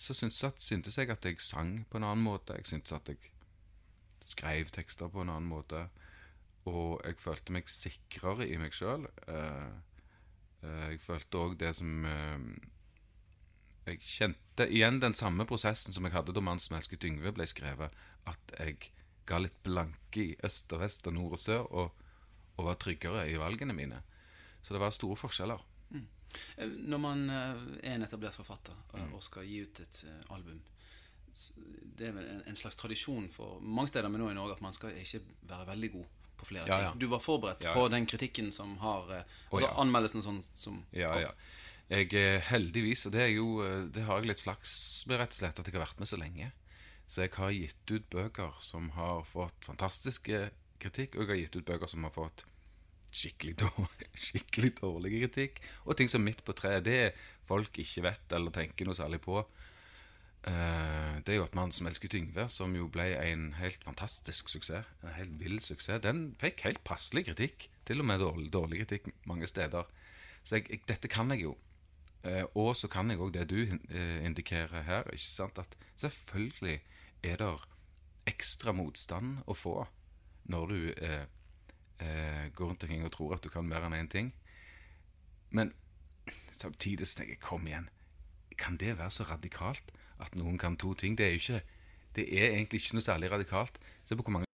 så 0.00 0.14
syntes, 0.16 0.96
jeg 0.96 1.10
at 1.12 1.24
jeg 1.24 1.42
sang 1.44 1.84
på 1.90 1.98
en 1.98 2.06
annen 2.08 2.24
måte. 2.24 2.56
Jeg 2.56 2.70
syntes 2.70 2.94
at 2.96 3.08
jeg 3.10 3.18
skrev 4.24 4.70
tekster 4.72 5.10
på 5.12 5.20
en 5.20 5.32
annen 5.32 5.50
måte. 5.50 5.88
Og 6.70 7.02
jeg 7.04 7.18
følte 7.20 7.52
meg 7.52 7.68
sikrere 7.68 8.46
i 8.48 8.56
meg 8.60 8.72
sjøl. 8.76 9.04
Eh, 9.28 9.74
eh, 10.64 10.86
jeg 10.94 11.02
følte 11.04 11.42
òg 11.44 11.58
det 11.60 11.74
som 11.76 12.06
Jeg 13.86 14.00
kjente 14.04 14.68
igjen 14.68 15.00
den 15.02 15.16
samme 15.16 15.44
prosessen 15.48 15.92
som 15.92 16.04
jeg 16.04 16.12
hadde 16.12 16.32
da 16.32 16.40
'Mannen 16.40 16.60
som 16.60 16.76
elsket 16.76 17.04
Yngve' 17.04 17.32
ble 17.34 17.46
skrevet. 17.46 17.90
At 18.26 18.52
jeg 18.58 18.92
ga 19.26 19.38
litt 19.38 19.62
blanke 19.62 20.20
i 20.20 20.36
øst 20.44 20.72
og 20.72 20.80
vest 20.80 21.06
og 21.06 21.14
nord 21.14 21.32
og 21.32 21.38
sør, 21.38 21.64
og, 21.72 21.92
og 22.60 22.68
var 22.68 22.78
tryggere 22.80 23.26
i 23.32 23.38
valgene 23.40 23.74
mine. 23.76 24.02
Så 24.62 24.76
det 24.76 24.82
var 24.82 24.92
store 24.94 25.16
forskjeller. 25.16 25.62
Mm. 25.90 26.06
Når 26.92 27.00
man 27.02 27.22
eh, 27.32 27.62
er 27.82 27.96
en 27.96 28.06
etablert 28.06 28.36
forfatter 28.38 28.76
eh, 28.94 29.08
og 29.16 29.24
skal 29.24 29.48
gi 29.48 29.64
ut 29.64 29.80
et 29.82 30.02
eh, 30.06 30.20
album 30.30 30.60
Det 31.98 32.06
er 32.06 32.12
vel 32.14 32.28
en, 32.46 32.58
slags 32.58 32.78
tradisjon 32.78 33.26
for 33.32 33.58
mange 33.62 33.90
steder, 33.90 34.10
men 34.12 34.22
nå 34.22 34.28
i 34.30 34.36
Norge, 34.36 34.54
at 34.58 34.62
man 34.62 34.76
skal 34.76 34.94
ikke 35.00 35.24
være 35.50 35.66
veldig 35.72 35.90
god 35.96 36.20
på 36.40 36.48
flere 36.52 36.68
Ja, 36.70 36.78
ting. 36.84 37.00
Du 37.02 37.08
var 37.10 37.24
forberedt 37.24 37.66
Ja, 37.66 37.74
på 37.74 37.88
den 37.90 38.06
kritikken 38.06 38.52
som 38.54 38.76
har 38.84 39.10
eh, 39.16 39.34
Altså 39.50 39.66
ja. 39.66 39.74
anmeldelsen 39.82 40.22
sånn 40.26 40.40
som 40.56 40.84
Ja, 40.92 41.12
kom. 41.16 41.26
ja. 41.26 41.34
Jeg 41.90 42.14
heldigvis, 42.46 43.02
og 43.08 43.16
det, 43.16 43.22
er 43.24 43.32
jo, 43.34 43.48
eh, 43.66 43.88
det 43.90 44.04
har 44.06 44.20
jeg 44.20 44.30
litt 44.30 44.44
flaks 44.44 44.72
med, 45.10 45.18
rett 45.18 45.34
og 45.34 45.40
slett, 45.40 45.58
at 45.58 45.66
jeg 45.66 45.74
har 45.74 45.82
vært 45.82 45.98
med 45.98 46.06
så 46.06 46.18
lenge. 46.20 46.52
Så 47.10 47.24
jeg 47.24 47.32
har 47.34 47.50
gitt 47.50 47.90
ut 47.90 48.06
bøker 48.12 48.54
som 48.62 48.92
har 48.94 49.24
fått 49.26 49.66
fantastiske 49.66 50.36
eh, 50.38 50.59
kritikk, 50.82 51.16
og 51.16 51.24
jeg 51.24 51.30
har 51.30 51.42
gitt 51.44 51.60
ut 51.60 51.68
bøker 51.68 51.90
som 51.90 52.06
har 52.06 52.14
fått 52.14 52.46
skikkelig 53.14 53.56
dårlig, 53.64 54.10
skikkelig 54.28 54.74
dårlig 54.80 55.14
kritikk. 55.16 55.60
Og 55.86 55.98
ting 55.98 56.10
som 56.12 56.24
midt 56.24 56.44
på 56.46 56.54
treet, 56.56 56.84
det 56.86 57.14
folk 57.48 57.80
ikke 57.82 58.04
vet 58.06 58.36
eller 58.36 58.54
tenker 58.54 58.88
noe 58.88 58.98
særlig 58.98 59.22
på. 59.24 59.42
Uh, 60.40 61.20
det 61.20 61.34
er 61.34 61.36
jo 61.36 61.44
at 61.44 61.54
'Mannen 61.54 61.72
som 61.72 61.86
elsket 61.86 62.14
Yngve', 62.16 62.48
som 62.48 62.72
jo 62.72 62.86
ble 62.88 63.10
en 63.12 63.52
helt 63.58 63.82
fantastisk 63.84 64.48
suksess, 64.48 64.86
en 65.02 65.12
helt 65.12 65.34
vill 65.40 65.58
suksess, 65.60 66.00
den 66.00 66.34
fikk 66.40 66.64
helt 66.64 66.80
passelig 66.84 67.26
kritikk. 67.28 67.68
Til 67.84 68.00
og 68.00 68.06
med 68.06 68.22
dårlig, 68.22 68.52
dårlig 68.52 68.78
kritikk 68.84 69.10
mange 69.28 69.46
steder. 69.46 69.84
Så 70.44 70.56
jeg, 70.56 70.70
jeg, 70.70 70.80
dette 70.88 71.08
kan 71.08 71.30
jeg 71.30 71.44
jo. 71.44 71.56
Uh, 72.24 72.44
og 72.54 72.76
så 72.76 72.88
kan 72.88 73.10
jeg 73.10 73.20
òg 73.20 73.34
det 73.34 73.48
du 73.50 73.60
uh, 73.64 74.24
indikerer 74.24 74.82
her. 74.82 75.12
ikke 75.12 75.24
sant? 75.24 75.58
At 75.58 75.76
selvfølgelig 75.96 76.80
er 77.22 77.36
det 77.36 77.52
ekstra 78.30 78.72
motstand 78.72 79.42
å 79.46 79.56
få 79.56 79.84
når 80.50 80.66
du 80.72 80.80
eh, 80.96 81.24
eh, 82.00 82.50
går 82.54 82.72
rundt 82.72 82.84
omkring 82.84 83.04
og 83.06 83.12
tror 83.14 83.36
at 83.36 83.44
du 83.44 83.50
kan 83.52 83.66
mer 83.66 83.86
enn 83.86 83.96
én 83.96 84.10
ting. 84.10 84.32
Men 85.50 85.72
samtidig 86.52 87.06
tenker 87.08 87.36
jeg 87.36 87.42
kom 87.44 87.66
igjen. 87.66 87.88
Kan 88.58 88.76
det 88.76 88.98
være 88.98 89.10
så 89.14 89.24
radikalt 89.30 89.92
at 90.20 90.36
noen 90.36 90.58
kan 90.58 90.76
to 90.76 90.94
ting? 90.94 91.16
Det 91.18 91.26
er 91.26 91.36
jo 91.36 91.42
ikke 91.44 91.62
Det 92.16 92.24
er 92.26 92.50
egentlig 92.50 92.80
ikke 92.82 92.96
noe 92.98 93.06
særlig 93.06 93.30
radikalt. 93.30 93.78
Se 94.04 94.16
på 94.16 94.22
hvor 94.26 94.32
mange 94.34 94.46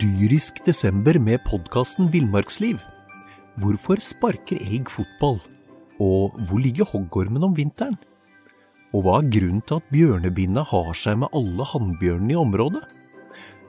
Dyrisk 0.00 0.64
desember 0.66 1.18
med 1.20 1.38
podkasten 1.44 2.08
Villmarksliv. 2.12 2.78
Hvorfor 3.60 4.00
sparker 4.00 4.56
elg 4.56 4.88
fotball? 4.88 5.36
Og 6.00 6.32
hvor 6.48 6.58
ligger 6.58 6.88
hoggormen 6.88 7.44
om 7.44 7.56
vinteren? 7.56 7.98
Og 8.94 9.02
hva 9.02 9.16
er 9.18 9.30
grunnen 9.34 9.62
til 9.66 9.80
at 9.80 9.88
bjørnebinna 9.90 10.62
har 10.70 10.92
seg 10.94 11.18
med 11.24 11.32
alle 11.34 11.66
hannbjørnene 11.66 12.36
i 12.36 12.38
området? 12.38 12.84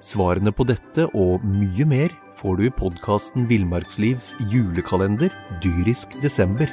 Svarene 0.06 0.54
på 0.54 0.68
dette 0.70 1.08
og 1.18 1.42
mye 1.50 1.88
mer 1.90 2.14
får 2.38 2.60
du 2.60 2.66
i 2.68 2.74
podkasten 2.78 3.48
Villmarkslivs 3.50 4.36
julekalender 4.54 5.34
Dyrisk 5.66 6.14
desember, 6.22 6.70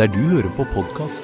der 0.00 0.10
du 0.10 0.18
hører 0.34 0.50
på 0.58 0.66
podkast. 0.74 1.22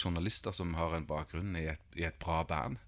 journalister 0.00 0.54
som 0.56 0.72
har 0.74 0.94
en 0.96 1.04
bakgrunn 1.04 1.56
i 1.60 1.66
et, 1.68 1.82
i 1.96 2.06
et 2.08 2.16
bra 2.22 2.40
band. 2.48 2.78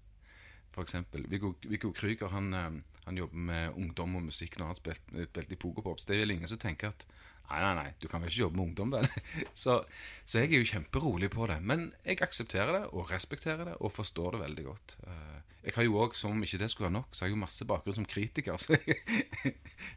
Eksempel, 0.81 1.27
Viggo, 1.29 1.53
Viggo 1.69 1.91
Krüger 1.93 2.31
han, 2.33 2.53
eh, 2.57 2.79
han 3.05 3.17
jobber 3.17 3.37
med 3.37 3.75
ungdom 3.77 4.15
og 4.17 4.23
musikk 4.31 4.57
når 4.57 4.71
han 4.71 4.79
spilte, 4.79 5.27
spilt 5.29 5.53
i 5.53 5.59
Pogopops. 5.61 6.07
Det 6.09 6.15
er 6.15 6.23
vel 6.23 6.33
ingen 6.33 6.49
som 6.49 6.57
tenker 6.57 6.89
at 6.89 7.05
nei, 7.49 7.59
nei, 7.61 7.73
nei, 7.77 7.89
du 8.01 8.07
kan 8.07 8.21
vel 8.23 8.29
ikke 8.31 8.43
jobbe 8.45 8.57
med 8.59 8.65
ungdom, 8.69 8.91
vel? 8.95 9.07
Så, 9.63 9.79
så 10.25 10.39
jeg 10.39 10.53
er 10.53 10.63
jo 10.63 10.69
kjemperolig 10.71 11.29
på 11.33 11.47
det. 11.51 11.59
Men 11.61 11.89
jeg 12.05 12.21
aksepterer 12.23 12.71
det, 12.79 12.83
og 12.93 13.11
respekterer 13.11 13.65
det, 13.71 13.75
og 13.79 13.91
forstår 13.93 14.31
det 14.37 14.41
veldig 14.47 14.65
godt. 14.69 14.95
Eh, 15.07 15.41
Jeg 15.63 15.73
har 15.77 15.83
jo 15.87 15.99
òg, 16.03 16.15
som 16.15 16.31
om 16.35 16.41
ikke 16.43 16.57
det 16.59 16.67
skulle 16.71 16.89
være 16.89 16.97
nok, 16.99 17.13
så 17.15 17.23
har 17.23 17.29
jeg 17.29 17.35
jo 17.37 17.43
masse 17.45 17.65
bakgrunn 17.69 17.95
som 17.95 18.05
kritiker. 18.05 18.57
Så 18.63 18.75
jeg, 18.75 18.97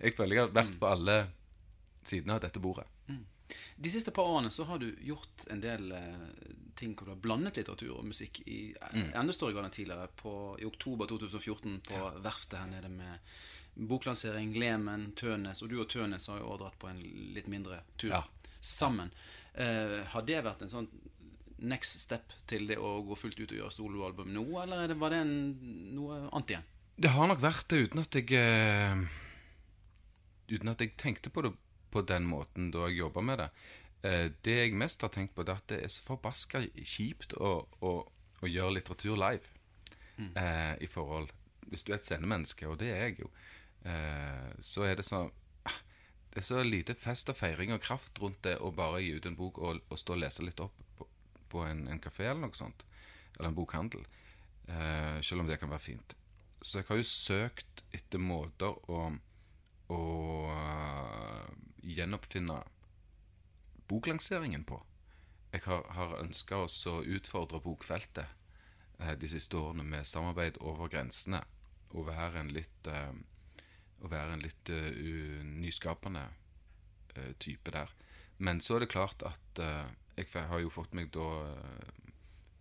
jeg 0.02 0.14
føler 0.14 0.36
jeg 0.36 0.44
har 0.44 0.52
vært 0.54 0.76
på 0.78 0.90
alle 0.90 1.16
sidene 2.06 2.36
av 2.36 2.44
dette 2.44 2.60
bordet. 2.62 2.86
De 3.78 3.90
siste 3.90 4.10
par 4.10 4.26
årene 4.26 4.50
så 4.50 4.64
har 4.66 4.78
du 4.82 4.88
gjort 5.06 5.44
en 5.54 5.60
del 5.62 5.92
eh, 5.94 6.22
ting 6.78 6.94
hvor 6.98 7.06
du 7.06 7.12
har 7.14 7.20
blandet 7.22 7.58
litteratur 7.60 7.92
og 8.00 8.06
musikk 8.08 8.40
i 8.46 8.72
Mm. 8.92 9.10
enda 9.18 9.32
større 9.34 9.54
grad 9.54 9.66
enn 9.68 9.74
tidligere. 9.74 10.06
På, 10.18 10.32
I 10.58 10.66
oktober 10.66 11.06
2014 11.10 11.80
på 11.86 11.98
Verftet 12.24 12.58
her 12.58 12.66
nede 12.70 12.88
med 12.90 13.18
boklansering, 13.76 14.54
Lemen, 14.58 15.10
Tønes. 15.18 15.60
Og 15.62 15.68
du 15.70 15.80
og 15.82 15.88
Tønes 15.92 16.26
har 16.30 16.38
jo 16.40 16.48
også 16.48 16.62
dratt 16.64 16.78
på 16.80 16.88
en 16.90 17.00
litt 17.36 17.48
mindre 17.52 17.82
tur 18.00 18.10
Ja. 18.14 18.22
sammen. 18.60 19.10
Eh, 19.54 20.02
har 20.12 20.22
det 20.22 20.42
vært 20.44 20.62
en 20.62 20.68
sånn 20.72 20.88
next 21.58 21.98
step 22.00 22.32
til 22.46 22.66
det 22.68 22.76
å 22.76 23.02
gå 23.06 23.16
fullt 23.16 23.38
ut 23.40 23.52
og 23.52 23.58
gjøre 23.58 23.72
soloalbum 23.72 24.32
nå, 24.32 24.44
eller 24.62 24.82
er 24.84 24.88
det, 24.88 24.96
var 25.00 25.10
det 25.14 25.20
en, 25.24 25.36
noe 25.96 26.18
annet 26.32 26.50
igjen? 26.50 26.66
Det 26.96 27.10
har 27.12 27.28
nok 27.28 27.40
vært 27.40 27.68
det 27.68 27.78
uten 27.88 28.00
at 28.00 28.14
jeg 28.16 28.32
uh, 28.32 29.06
Uten 30.48 30.68
at 30.70 30.80
jeg 30.80 30.92
tenkte 30.96 31.30
på 31.32 31.42
det 31.42 31.52
på 31.90 32.02
den 32.06 32.26
måten 32.28 32.70
da 32.74 32.86
jeg 32.88 32.98
jobba 33.00 33.22
med 33.24 33.38
det. 33.40 33.48
Uh, 34.04 34.28
det 34.44 34.56
jeg 34.60 34.76
mest 34.78 35.00
har 35.02 35.08
tenkt 35.14 35.34
på, 35.34 35.44
det 35.44 35.52
er 35.54 35.60
at 35.62 35.66
det 35.72 35.80
er 35.84 35.88
så 35.92 36.04
forbaska 36.06 36.62
kjipt 36.76 37.32
å, 37.40 37.66
å, 37.80 37.92
å 38.42 38.46
gjøre 38.50 38.76
litteratur 38.76 39.16
live. 39.16 39.52
Eh, 40.16 40.74
I 40.80 40.86
forhold 40.88 41.28
Hvis 41.68 41.82
du 41.84 41.90
er 41.92 41.98
et 41.98 42.04
scenemenneske, 42.06 42.64
og 42.68 42.78
det 42.80 42.86
er 42.88 43.02
jeg 43.10 43.18
jo, 43.20 43.30
eh, 43.86 44.52
så 44.60 44.86
er 44.88 44.98
det 45.00 45.06
så 45.08 45.28
Det 46.30 46.42
er 46.42 46.44
så 46.50 46.60
lite 46.60 46.94
fest 47.00 47.30
og 47.32 47.38
feiring 47.38 47.72
og 47.72 47.80
kraft 47.80 48.18
rundt 48.20 48.42
det 48.44 48.58
å 48.60 48.68
bare 48.76 49.00
gi 49.00 49.14
ut 49.16 49.26
en 49.26 49.38
bok 49.38 49.56
og, 49.56 49.78
og 49.88 49.96
stå 49.98 50.12
og 50.12 50.20
lese 50.20 50.44
litt 50.44 50.60
opp 50.60 50.74
på, 50.98 51.06
på 51.48 51.62
en, 51.64 51.86
en 51.88 52.02
kafé 52.02 52.26
eller 52.28 52.42
noe 52.42 52.58
sånt. 52.58 52.84
Eller 53.38 53.48
en 53.48 53.56
bokhandel. 53.56 54.04
Eh, 54.68 55.16
selv 55.24 55.40
om 55.40 55.48
det 55.48 55.56
kan 55.62 55.72
være 55.72 55.86
fint. 55.86 56.12
Så 56.60 56.82
jeg 56.82 56.88
har 56.90 57.00
jo 57.00 57.08
søkt 57.08 57.82
etter 57.96 58.20
måter 58.20 58.76
å, 58.90 59.00
å 59.92 60.00
uh, 60.50 61.48
gjenoppfinne 61.86 62.56
boklanseringen 63.88 64.64
på. 64.66 64.80
Jeg 65.52 65.62
har, 65.66 65.84
har 65.94 66.18
ønska 66.20 66.64
å 66.64 66.96
utfordre 67.16 67.62
bokfeltet 67.64 68.26
eh, 68.98 69.14
de 69.16 69.30
siste 69.30 69.56
årene 69.56 69.86
med 69.86 70.08
samarbeid 70.08 70.58
over 70.60 70.90
grensene. 70.92 71.44
Og 71.94 72.08
være 72.10 72.42
en 72.42 72.52
litt, 72.52 72.90
eh, 72.90 73.14
å 74.04 74.10
være 74.12 74.36
en 74.36 74.44
litt 74.44 74.72
uh, 74.72 75.42
nyskapende 75.46 76.24
uh, 76.26 77.32
type 77.42 77.72
der. 77.72 77.92
Men 78.38 78.60
så 78.60 78.76
er 78.76 78.84
det 78.84 78.92
klart 78.92 79.24
at 79.26 79.62
uh, 79.62 79.88
jeg 80.16 80.28
har 80.34 80.60
jo 80.60 80.72
fått 80.72 80.94
meg 80.96 81.10
da 81.12 81.26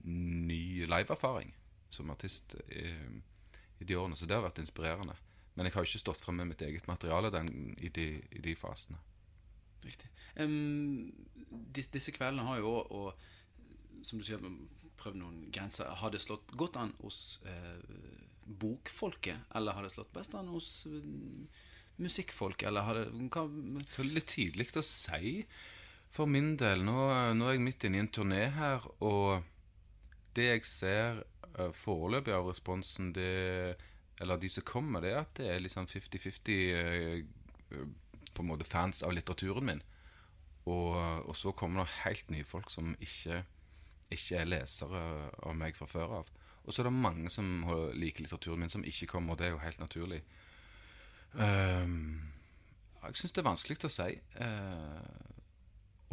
ny 0.05 0.85
liveerfaring 0.85 1.53
som 1.89 2.11
artist 2.11 2.57
i, 2.67 2.91
i 3.79 3.87
de 3.87 3.95
årene, 3.95 4.17
så 4.19 4.27
det 4.27 4.35
har 4.35 4.43
vært 4.43 4.59
inspirerende. 4.61 5.15
Men 5.55 5.67
jeg 5.67 5.75
har 5.77 5.87
ikke 5.87 6.01
stått 6.03 6.23
frem 6.23 6.41
med 6.41 6.51
mitt 6.51 6.63
eget 6.67 6.87
materiale 6.87 7.31
den, 7.31 7.49
i, 7.79 7.89
de, 7.89 8.09
i 8.35 8.41
de 8.43 8.55
fasene. 8.59 8.99
Riktig. 9.85 10.09
Um, 10.35 11.13
disse, 11.39 11.93
disse 11.93 12.13
kveldene 12.15 12.47
har 12.49 12.59
jo 12.59 12.73
òg, 12.83 13.27
som 14.03 14.19
du 14.19 14.27
sier, 14.27 14.43
prøvd 14.99 15.19
noen 15.21 15.39
grenser. 15.53 15.87
Har 16.01 16.11
det 16.11 16.23
slått 16.23 16.51
godt 16.59 16.79
an 16.79 16.93
hos 17.01 17.39
eh, 17.47 17.79
bokfolket, 18.45 19.47
eller 19.55 19.73
har 19.73 19.85
det 19.85 19.93
slått 19.95 20.13
best 20.13 20.35
an 20.37 20.51
hos 20.53 20.85
eh, 20.89 21.07
musikkfolk, 22.01 22.63
eller 22.67 22.85
har 22.85 22.99
det 22.99 23.07
hva, 23.33 23.45
er 23.47 24.11
litt 24.11 24.29
tidlig 24.35 24.69
å 24.77 24.83
si 24.85 25.41
for 26.13 26.29
min 26.29 26.53
del. 26.59 26.83
Nå, 26.85 26.95
nå 27.35 27.49
er 27.49 27.57
jeg 27.57 27.65
midt 27.65 27.87
inne 27.87 27.99
i 27.99 28.05
en 28.05 28.11
turné 28.13 28.45
her, 28.55 28.85
og 29.03 29.43
det 30.35 30.49
jeg 30.49 30.67
ser 30.67 31.23
uh, 31.57 31.71
foreløpig 31.75 32.35
av 32.35 32.49
responsen, 32.49 33.11
det, 33.15 33.75
eller 34.21 34.39
de 34.39 34.51
som 34.51 34.67
kommer, 34.67 35.03
det 35.03 35.13
er 35.13 35.21
at 35.23 35.35
det 35.39 35.49
er 35.51 35.63
litt 35.63 35.75
sånn 35.75 35.89
50-50 35.89 36.55
eh, 36.79 37.83
på 38.35 38.43
en 38.43 38.49
måte 38.51 38.67
fans 38.67 39.01
av 39.03 39.15
litteraturen 39.15 39.67
min. 39.71 39.83
Og, 40.65 40.95
og 41.29 41.35
så 41.37 41.53
kommer 41.55 41.83
det 41.83 42.01
helt 42.03 42.31
nye 42.33 42.47
folk 42.47 42.71
som 42.73 42.95
ikke, 43.03 43.43
ikke 44.11 44.41
er 44.41 44.49
lesere 44.49 45.03
av 45.45 45.55
meg 45.57 45.77
fra 45.77 45.87
før 45.89 46.19
av. 46.21 46.31
Og 46.65 46.73
så 46.73 46.81
er 46.81 46.89
det 46.89 46.93
mange 46.97 47.29
som 47.29 47.65
liker 47.93 48.25
litteraturen 48.25 48.59
min, 48.59 48.69
som 48.73 48.83
ikke 48.83 49.07
kommer, 49.07 49.33
og 49.33 49.39
det 49.39 49.47
er 49.47 49.53
jo 49.53 49.61
helt 49.61 49.79
naturlig. 49.79 50.21
Um, 51.35 52.31
jeg 53.05 53.19
syns 53.19 53.35
det 53.35 53.41
er 53.43 53.49
vanskelig 53.49 53.77
å 53.85 53.91
si. 53.91 54.09
Uh, 54.39 55.35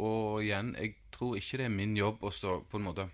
og 0.03 0.43
igjen, 0.43 0.73
jeg 0.77 0.95
tror 1.13 1.37
ikke 1.39 1.57
det 1.61 1.65
er 1.69 1.73
min 1.73 1.97
jobb 1.97 2.21
å 2.25 2.31
så 2.33 2.59
på 2.69 2.77
en 2.77 2.85
måte 2.85 3.07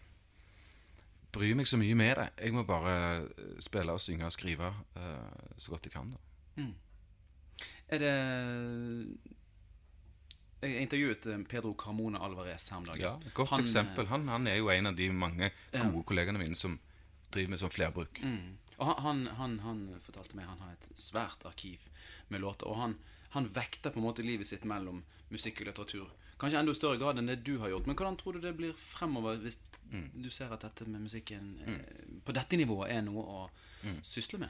bry 1.32 1.52
meg 1.56 1.70
så 1.70 1.78
mye 1.78 1.96
med 1.96 2.16
det. 2.18 2.28
Jeg 2.42 2.56
må 2.56 2.64
bare 2.66 2.94
eh, 3.22 3.58
spille 3.62 3.94
og 3.94 4.02
synge 4.02 4.26
og 4.26 4.34
skrive 4.34 4.72
uh, 4.98 5.56
så 5.62 5.76
godt 5.76 5.86
jeg 5.86 5.94
kan. 5.94 6.10
da. 6.16 6.66
Er 7.90 8.02
det 8.02 8.14
Jeg 10.62 10.82
intervjuet 10.84 11.28
Pedro 11.48 11.72
Carmona 11.78 12.20
Alvarez 12.26 12.68
her 12.70 12.78
om 12.82 12.86
dagen. 12.86 13.02
Ja, 13.02 13.32
Godt 13.34 13.50
Han, 13.54 13.64
eksempel. 13.64 14.08
Han, 14.10 14.28
han 14.28 14.48
er 14.48 14.58
jo 14.60 14.70
en 14.74 14.88
av 14.92 14.96
de 14.98 15.10
mange 15.12 15.52
Ja. 15.74 15.86
gode 15.86 16.04
kollegene 16.04 16.40
mine 16.42 16.56
som 16.56 16.80
driver 17.34 17.54
med 17.54 17.62
sånn 17.62 17.74
flerbruk. 17.74 18.22
Mm. 18.24 18.58
Og 18.80 18.94
han, 19.04 19.26
han, 19.36 19.58
han, 19.66 19.80
fortalte 20.06 20.38
meg 20.40 20.48
han 20.48 20.62
har 20.64 20.76
et 20.76 20.90
svært 21.00 21.44
arkiv 21.48 21.84
med 22.32 22.42
låter. 22.42 22.70
Og 22.70 22.80
han, 22.80 22.96
han 23.36 23.50
vekter 23.54 23.92
på 23.92 24.00
en 24.00 24.08
måte 24.08 24.26
livet 24.26 24.48
sitt 24.48 24.64
mellom 24.68 25.04
musikk 25.30 25.62
og 25.62 25.70
litteratur. 25.70 26.08
Kanskje 26.40 26.62
enda 26.62 26.74
større 26.74 27.00
grad 27.02 27.20
enn 27.20 27.28
det 27.28 27.42
du 27.44 27.58
har 27.60 27.74
gjort. 27.74 27.90
Men 27.90 27.98
hvordan 28.00 28.18
tror 28.18 28.38
du 28.38 28.46
det 28.46 28.56
blir 28.58 28.78
fremover 28.80 29.42
hvis 29.44 29.60
Mm. 29.90 30.10
du 30.22 30.30
ser 30.30 30.52
at 30.54 30.62
dette 30.62 30.86
med 30.86 31.02
musikken 31.02 31.58
mm. 31.66 32.22
på 32.26 32.34
dette 32.38 32.58
nivået 32.58 32.92
er 32.94 33.02
noe 33.02 33.24
å 33.26 33.40
sysle 34.06 34.38
med? 34.44 34.50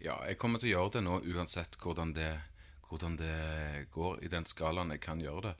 Ja, 0.00 0.16
jeg 0.26 0.38
kommer 0.40 0.58
til 0.58 0.70
å 0.70 0.76
gjøre 0.78 0.94
det 0.96 1.02
nå 1.04 1.18
uansett 1.34 1.76
hvordan 1.82 2.14
det, 2.16 2.30
hvordan 2.88 3.18
det 3.20 3.88
går 3.92 4.24
i 4.24 4.30
den 4.32 4.48
skalaen 4.48 4.94
jeg 4.94 5.02
kan 5.04 5.20
gjøre 5.20 5.50
det. 5.50 5.54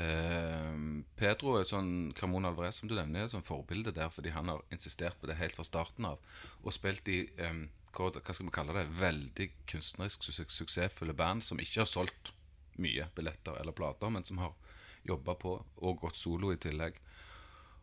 Eh, 0.00 0.76
Pedro 1.20 1.58
er 1.58 1.68
sånn 1.68 2.12
Camon 2.16 2.48
Alvarez 2.48 2.78
som 2.80 2.88
du 2.88 2.94
nevner, 2.96 3.22
er 3.22 3.28
et 3.28 3.34
sånn 3.34 3.44
forbilde 3.44 3.92
der 3.92 4.12
fordi 4.12 4.32
han 4.32 4.48
har 4.48 4.64
insistert 4.72 5.18
på 5.20 5.28
det 5.28 5.36
helt 5.40 5.56
fra 5.56 5.66
starten 5.68 6.08
av. 6.08 6.22
Og 6.62 6.72
spilt 6.74 7.08
i 7.12 7.26
um, 7.44 7.66
hva, 7.92 8.08
skal 8.22 8.46
vi 8.48 8.54
kalle 8.54 8.76
det 8.78 8.86
veldig 8.96 9.48
kunstnerisk 9.68 10.24
su 10.24 10.32
suksessfulle 10.32 11.16
band 11.16 11.44
som 11.44 11.60
ikke 11.60 11.82
har 11.82 11.90
solgt 11.90 12.32
mye 12.80 13.04
billetter 13.16 13.58
eller 13.60 13.76
plater, 13.76 14.08
men 14.08 14.24
som 14.24 14.40
har 14.40 14.56
jobba 15.04 15.34
på 15.36 15.58
og 15.60 16.00
gått 16.00 16.16
solo 16.16 16.54
i 16.54 16.60
tillegg. 16.62 16.96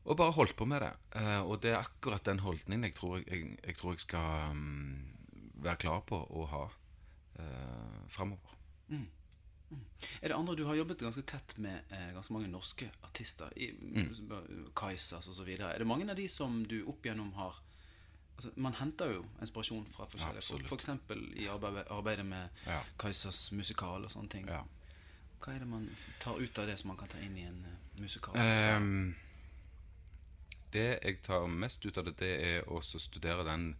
Og 0.10 0.18
bare 0.18 0.34
holdt 0.34 0.56
på 0.58 0.66
med 0.66 0.82
det. 0.82 0.94
Uh, 1.14 1.44
og 1.46 1.60
det 1.62 1.76
er 1.76 1.84
akkurat 1.84 2.26
den 2.26 2.42
holdningen 2.42 2.88
jeg 2.88 2.98
tror 2.98 3.20
jeg, 3.22 3.54
jeg, 3.62 3.78
tror 3.78 3.94
jeg 3.94 4.06
skal 4.08 4.56
um, 4.56 5.14
være 5.62 5.82
klar 5.84 6.02
på 6.10 6.18
å 6.18 6.50
ha 6.50 6.66
uh, 6.66 8.02
framover. 8.10 8.58
Mm. 8.90 9.06
Mm. 9.70 9.86
Er 10.22 10.28
det 10.28 10.36
andre 10.36 10.56
Du 10.56 10.66
har 10.66 10.76
jobbet 10.76 11.00
ganske 11.00 11.22
tett 11.22 11.58
med 11.58 11.82
eh, 11.90 12.12
ganske 12.14 12.34
mange 12.34 12.48
norske 12.48 12.90
artister. 13.04 13.54
I, 13.56 13.72
mm. 13.72 14.72
Kaizers 14.76 15.28
osv. 15.28 15.50
Er 15.50 15.78
det 15.78 15.88
mange 15.88 16.10
av 16.10 16.18
de 16.18 16.28
som 16.30 16.64
du 16.66 16.82
opp 16.84 17.06
igjennom 17.06 17.34
har 17.34 17.62
altså, 18.36 18.52
Man 18.56 18.74
henter 18.74 19.14
jo 19.14 19.26
inspirasjon 19.42 19.86
fra 19.94 20.08
forskjellige 20.10 20.48
folk. 20.48 20.66
F.eks. 20.66 20.90
I 21.44 21.48
arbeid, 21.48 21.84
arbeidet 21.90 22.26
med 22.26 22.66
ja. 22.66 22.82
Kaizers 23.00 23.52
musikal 23.52 24.06
og 24.06 24.12
sånne 24.12 24.30
ting. 24.30 24.50
Ja. 24.50 24.64
Hva 25.40 25.54
er 25.56 25.64
det 25.64 25.70
man 25.72 25.90
tar 26.20 26.40
ut 26.40 26.60
av 26.60 26.68
det 26.68 26.80
som 26.80 26.92
man 26.92 26.98
kan 27.00 27.12
ta 27.12 27.20
inn 27.24 27.38
i 27.38 27.46
en 27.48 27.62
uh, 27.66 28.00
musikal? 28.02 28.36
um, 28.76 29.16
Det 30.74 31.00
jeg 31.04 31.22
tar 31.24 31.48
mest 31.48 31.86
ut 31.86 31.98
av 31.98 32.10
det, 32.10 32.18
det 32.20 32.34
er 32.48 32.68
å 32.68 32.82
studere 32.82 33.46
den 33.48 33.72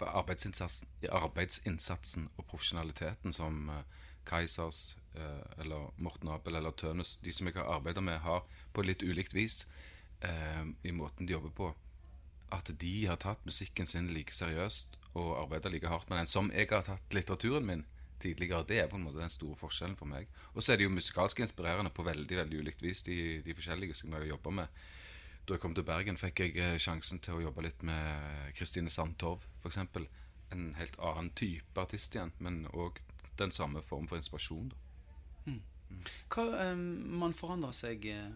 arbeidsinnsatsen, 0.00 0.88
arbeidsinnsatsen 1.08 2.26
og 2.36 2.44
profesjonaliteten 2.50 3.32
som 3.32 3.70
uh, 3.70 3.84
Kaizers 4.26 4.96
uh, 5.16 5.42
eller 5.62 5.90
Morten 6.02 6.30
Abel 6.32 6.58
eller 6.58 6.74
Tønes, 6.76 7.16
de 7.22 7.32
som 7.32 7.48
jeg 7.48 7.58
har 7.58 7.70
arbeida 7.78 8.04
med, 8.04 8.20
har 8.24 8.46
på 8.74 8.84
litt 8.86 9.04
ulikt 9.06 9.34
vis 9.36 9.64
uh, 10.24 10.64
i 10.82 10.94
måten 10.94 11.26
de 11.26 11.36
jobber 11.36 11.54
på. 11.56 11.72
At 12.54 12.70
de 12.78 12.94
har 13.06 13.18
tatt 13.22 13.44
musikken 13.46 13.88
sin 13.90 14.12
like 14.14 14.34
seriøst 14.34 14.98
og 15.16 15.36
arbeida 15.40 15.72
like 15.72 15.88
hardt 15.90 16.10
med 16.10 16.20
den 16.20 16.30
som 16.30 16.52
jeg 16.54 16.68
har 16.70 16.84
tatt 16.86 17.14
litteraturen 17.14 17.66
min 17.66 17.86
tidligere. 18.20 18.64
Det 18.68 18.78
er 18.80 18.90
på 18.90 18.96
en 18.96 19.06
måte 19.06 19.20
den 19.20 19.32
store 19.32 19.56
forskjellen 19.60 19.96
for 19.96 20.08
meg. 20.08 20.28
Og 20.54 20.62
så 20.62 20.72
er 20.72 20.80
det 20.80 20.86
jo 20.86 20.94
musikalsk 20.94 21.40
inspirerende 21.44 21.92
på 21.94 22.04
veldig 22.06 22.38
veldig 22.42 22.60
ulikt 22.62 22.84
vis, 22.84 23.02
de, 23.06 23.42
de 23.44 23.56
forskjellige 23.56 23.96
som 23.98 24.12
jeg 24.12 24.22
har 24.24 24.30
jobba 24.34 24.54
med. 24.60 24.84
Da 25.46 25.54
jeg 25.54 25.62
kom 25.62 25.74
til 25.76 25.86
Bergen, 25.86 26.18
fikk 26.18 26.42
jeg 26.42 26.56
eh, 26.58 26.78
sjansen 26.82 27.20
til 27.22 27.36
å 27.36 27.42
jobbe 27.44 27.62
litt 27.68 27.82
med 27.86 28.54
Kristine 28.58 28.90
Sandtorv, 28.90 29.44
f.eks. 29.62 29.78
En 30.54 30.64
helt 30.78 30.96
annen 31.02 31.30
type 31.38 31.78
artist 31.80 32.14
igjen, 32.16 32.32
men 32.42 32.64
òg 32.74 32.98
den 33.38 33.52
samme 33.54 33.82
form 33.82 34.08
for 34.08 34.20
inspirasjon. 34.20 34.72
Mm. 35.46 35.60
Hva 36.32 36.44
um, 36.72 36.84
Man 37.20 37.34
forandrer 37.36 37.74
seg 37.76 38.06
uh, 38.10 38.30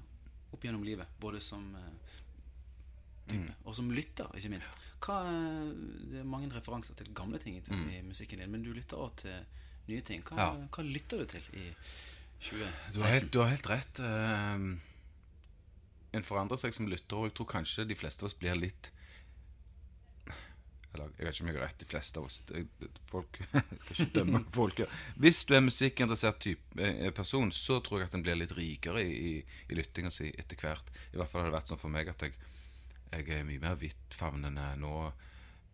opp 0.54 0.64
gjennom 0.64 0.85
livet, 0.87 1.11
både 1.23 1.40
som 1.45 1.64
uh, 1.75 2.19
type 3.30 3.47
mm. 3.47 3.64
og 3.64 3.76
som 3.78 3.90
lytter, 3.95 4.30
ikke 4.37 4.52
minst. 4.52 4.76
Hva, 5.04 5.23
uh, 5.26 5.73
det 6.12 6.23
er 6.23 6.28
mange 6.28 6.50
referanser 6.54 6.99
til 6.99 7.11
gamle 7.16 7.40
ting 7.42 7.59
til, 7.64 7.75
mm. 7.75 7.90
i 7.97 8.04
musikken 8.07 8.42
din, 8.42 8.52
men 8.52 8.64
du 8.66 8.73
lytter 8.76 9.00
òg 9.00 9.19
til 9.25 9.42
nye 9.90 10.07
ting. 10.07 10.23
Hva, 10.28 10.38
ja. 10.38 10.69
hva, 10.71 10.87
lytter 10.87 11.23
du 11.23 11.30
til 11.35 11.50
i 11.57 11.66
2016? 12.40 12.95
Du 12.95 13.02
har 13.02 13.12
helt, 13.16 13.33
du 13.35 13.42
har 13.42 13.52
helt 13.54 13.71
rett. 13.71 14.02
Uh, 14.04 14.78
en 16.16 16.26
forandrer 16.26 16.59
seg 16.59 16.75
som 16.75 16.88
lytter, 16.90 17.19
og 17.19 17.30
jeg 17.30 17.38
tror 17.38 17.52
kanskje 17.59 17.87
de 17.87 17.99
fleste 17.99 18.25
av 18.25 18.30
oss 18.30 18.38
blir 18.38 18.59
litt 18.59 18.90
eller 20.95 21.13
jeg 21.15 21.27
vet 21.27 21.37
ikke 21.37 21.45
om 21.45 21.51
jeg 21.51 21.57
har 21.57 21.65
rett, 21.69 21.79
de 21.79 21.87
fleste 21.87 22.19
av 22.19 22.27
oss. 22.27 22.41
Folk 23.11 23.39
dømme 24.17 24.43
folk. 24.51 24.83
Hvis 25.23 25.45
du 25.47 25.55
er 25.55 25.63
musikkinteressert 25.63 26.41
type 26.43 26.83
eh, 26.83 27.13
person, 27.15 27.53
så 27.55 27.79
tror 27.85 28.03
jeg 28.03 28.11
at 28.11 28.17
en 28.19 28.25
blir 28.26 28.39
litt 28.41 28.55
rikere 28.57 29.05
i, 29.07 29.37
i, 29.39 29.79
lyttinga 29.79 30.11
si 30.15 30.33
etter 30.35 30.59
hvert. 30.59 30.91
I 31.13 31.21
hvert 31.21 31.31
fall 31.31 31.45
har 31.45 31.53
det 31.53 31.59
vært 31.61 31.71
sånn 31.71 31.83
for 31.83 31.95
meg 31.95 32.11
at 32.11 32.26
jeg, 32.26 32.35
jeg 33.13 33.31
er 33.37 33.47
mye 33.47 33.63
mer 33.63 33.79
vidtfavnende 33.79 34.67
nå. 34.83 34.95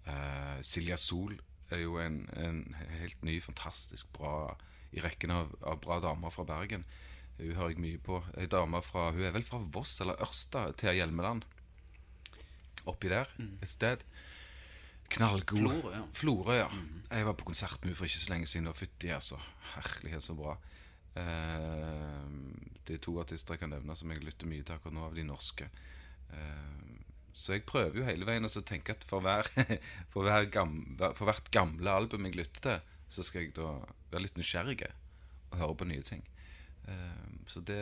Uh, 0.07 0.59
Silja 0.63 0.99
Sol 1.01 1.35
er 1.75 1.83
jo 1.83 1.97
en, 1.99 2.21
en, 2.39 2.61
helt 3.01 3.25
ny, 3.27 3.41
fantastisk 3.43 4.13
bra 4.15 4.53
i 4.95 5.03
rekken 5.03 5.33
av, 5.35 5.51
av 5.67 5.81
bra 5.83 5.99
damer 6.05 6.31
fra 6.31 6.45
Bergen. 6.47 6.85
Hun 7.41 7.57
hører 7.57 7.73
jeg 7.73 7.83
mye 7.83 8.01
på. 8.05 8.21
Ei 8.37 8.47
dame 8.49 8.81
fra 8.85 9.11
Hun 9.17 9.25
er 9.27 9.35
vel 9.35 9.45
fra 9.45 9.59
Voss 9.75 9.99
eller 10.05 10.21
Ørsta, 10.25 10.71
Thea 10.79 10.95
Hjelmeland. 10.97 11.45
Oppi 12.87 13.11
der 13.11 13.33
mm. 13.41 13.59
et 13.65 13.73
sted. 13.73 14.05
Knallgod. 15.13 15.59
Florø, 15.59 15.93
ja. 15.95 16.03
Florø, 16.13 16.57
ja. 16.57 16.69
Mm. 16.73 17.03
Jeg 17.11 17.27
var 17.29 17.37
på 17.39 17.47
konsert 17.47 17.79
med 17.81 17.91
henne 17.91 17.99
for 17.99 18.09
ikke 18.09 18.23
så 18.23 18.33
lenge 18.33 18.49
siden. 18.51 18.71
Og 18.71 18.77
fytti, 18.77 19.11
altså. 19.15 19.39
Herlighet, 19.75 20.25
så 20.25 20.35
bra. 20.39 20.57
Uh, 21.17 22.29
det 22.87 22.99
er 22.99 23.03
to 23.03 23.15
artister 23.23 23.57
jeg 23.57 23.63
kan 23.63 23.73
nevne 23.73 23.95
som 23.97 24.11
jeg 24.13 24.21
lytter 24.25 24.49
mye 24.51 24.65
til 24.67 24.77
akkurat 24.77 24.97
nå, 24.97 25.07
av 25.09 25.17
de 25.17 25.25
norske. 25.27 25.69
Uh, 26.33 26.99
så 27.37 27.57
jeg 27.57 27.67
prøver 27.69 28.01
jo 28.01 28.07
hele 28.07 28.29
veien 28.29 28.49
å 28.49 28.51
tenke 28.65 28.97
at 28.97 29.05
for, 29.07 29.25
hver, 29.25 29.49
for, 30.13 30.27
hver 30.27 30.49
gamle, 30.53 31.13
for, 31.17 31.29
hvert 31.29 31.51
gamle 31.55 31.93
album 31.93 32.29
jeg 32.29 32.39
lytter 32.41 32.65
til, 32.67 32.95
så 33.13 33.25
skal 33.25 33.45
jeg 33.45 33.55
da 33.57 33.77
være 34.11 34.25
litt 34.27 34.41
nysgjerrig 34.41 34.81
og 34.87 35.61
høre 35.61 35.79
på 35.79 35.89
nye 35.89 36.05
ting. 36.05 36.25
Uh, 36.89 37.47
så 37.49 37.63
det, 37.65 37.81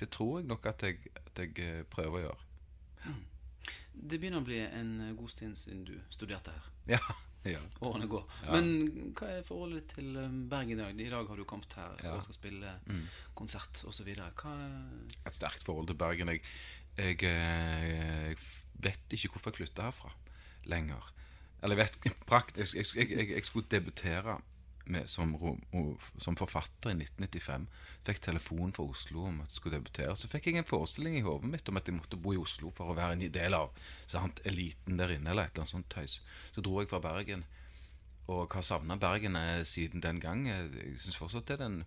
det 0.00 0.10
tror 0.14 0.40
jeg 0.40 0.50
nok 0.50 0.66
at 0.72 0.86
jeg, 0.86 1.14
at 1.26 1.44
jeg 1.44 1.86
prøver 1.92 2.18
å 2.18 2.24
gjøre. 2.28 2.50
Mm. 3.04 3.22
Det 4.14 4.20
begynner 4.22 4.44
å 4.44 4.46
bli 4.46 4.60
en 4.62 4.90
eh, 5.02 5.14
god 5.18 5.30
stund 5.32 5.58
siden 5.58 5.80
du 5.88 5.94
studerte 6.14 6.54
her. 6.54 6.70
Ja, 6.94 7.00
ja. 7.48 7.60
Årene 7.84 8.06
går. 8.08 8.22
Ja. 8.44 8.52
Men 8.54 9.10
hva 9.16 9.30
er 9.34 9.46
forholdet 9.46 9.88
til 9.96 10.14
eh, 10.20 10.36
Bergen 10.52 10.78
i 10.78 10.78
dag? 10.78 11.00
I 11.02 11.08
dag 11.10 11.26
har 11.32 11.40
du 11.40 11.44
kommet 11.48 11.74
her 11.74 11.96
ja. 11.98 12.12
og 12.14 12.22
skal 12.22 12.36
spille 12.36 12.76
mm. 12.86 13.00
konsert 13.34 13.82
osv. 13.88 14.12
Hva 14.14 14.52
Et 15.26 15.34
sterkt 15.34 15.66
forhold 15.66 15.90
til 15.90 15.98
Bergen. 15.98 16.30
Jeg, 16.30 16.44
jeg, 16.94 17.18
eh, 17.26 18.30
jeg 18.30 18.38
vet 18.86 19.18
ikke 19.18 19.34
hvorfor 19.34 19.50
jeg 19.50 19.64
flytta 19.64 19.88
herfra 19.88 20.14
lenger. 20.70 21.10
Eller 21.64 21.82
jeg 21.82 21.90
vet 21.98 22.54
jeg, 22.62 22.86
jeg, 23.02 23.28
jeg 23.34 23.48
skulle 23.50 23.72
debutere 23.72 24.38
med, 24.84 25.08
som, 25.10 25.34
som, 26.16 26.36
forfatter 26.36 26.92
i 26.92 26.96
1995. 26.98 27.66
Fikk 28.04 28.20
telefon 28.24 28.72
fra 28.76 28.84
Oslo 28.84 29.26
om 29.28 29.40
at 29.42 29.52
jeg 29.52 29.58
skulle 29.58 29.78
debutere. 29.78 30.16
Så 30.16 30.30
fikk 30.32 30.48
jeg 30.50 30.60
en 30.60 30.68
forestilling 30.68 31.18
i 31.18 31.24
hodet 31.24 31.50
mitt 31.50 31.68
om 31.70 31.80
at 31.80 31.88
jeg 31.88 31.96
måtte 31.96 32.20
bo 32.20 32.34
i 32.34 32.40
Oslo 32.40 32.72
for 32.74 32.92
å 32.92 32.96
være 32.98 33.16
en 33.16 33.26
del 33.34 33.56
av 33.56 33.72
sant, 34.10 34.42
eliten 34.48 35.00
der 35.00 35.16
inne. 35.16 35.30
eller 35.30 35.48
et 35.48 35.54
eller 35.54 35.64
annet 35.64 35.74
sånt 35.74 35.90
tøys. 35.92 36.20
Så 36.52 36.64
dro 36.64 36.80
jeg 36.80 36.90
fra 36.92 37.00
Bergen, 37.04 37.44
og 38.28 38.56
har 38.56 38.64
savna 38.64 38.96
Bergen 38.96 39.38
siden 39.68 40.04
den 40.04 40.20
gang. 40.20 40.46
Jeg 40.48 40.98
syns 41.04 41.20
fortsatt 41.20 41.48
det 41.48 41.58
er 41.58 41.64
den 41.64 41.84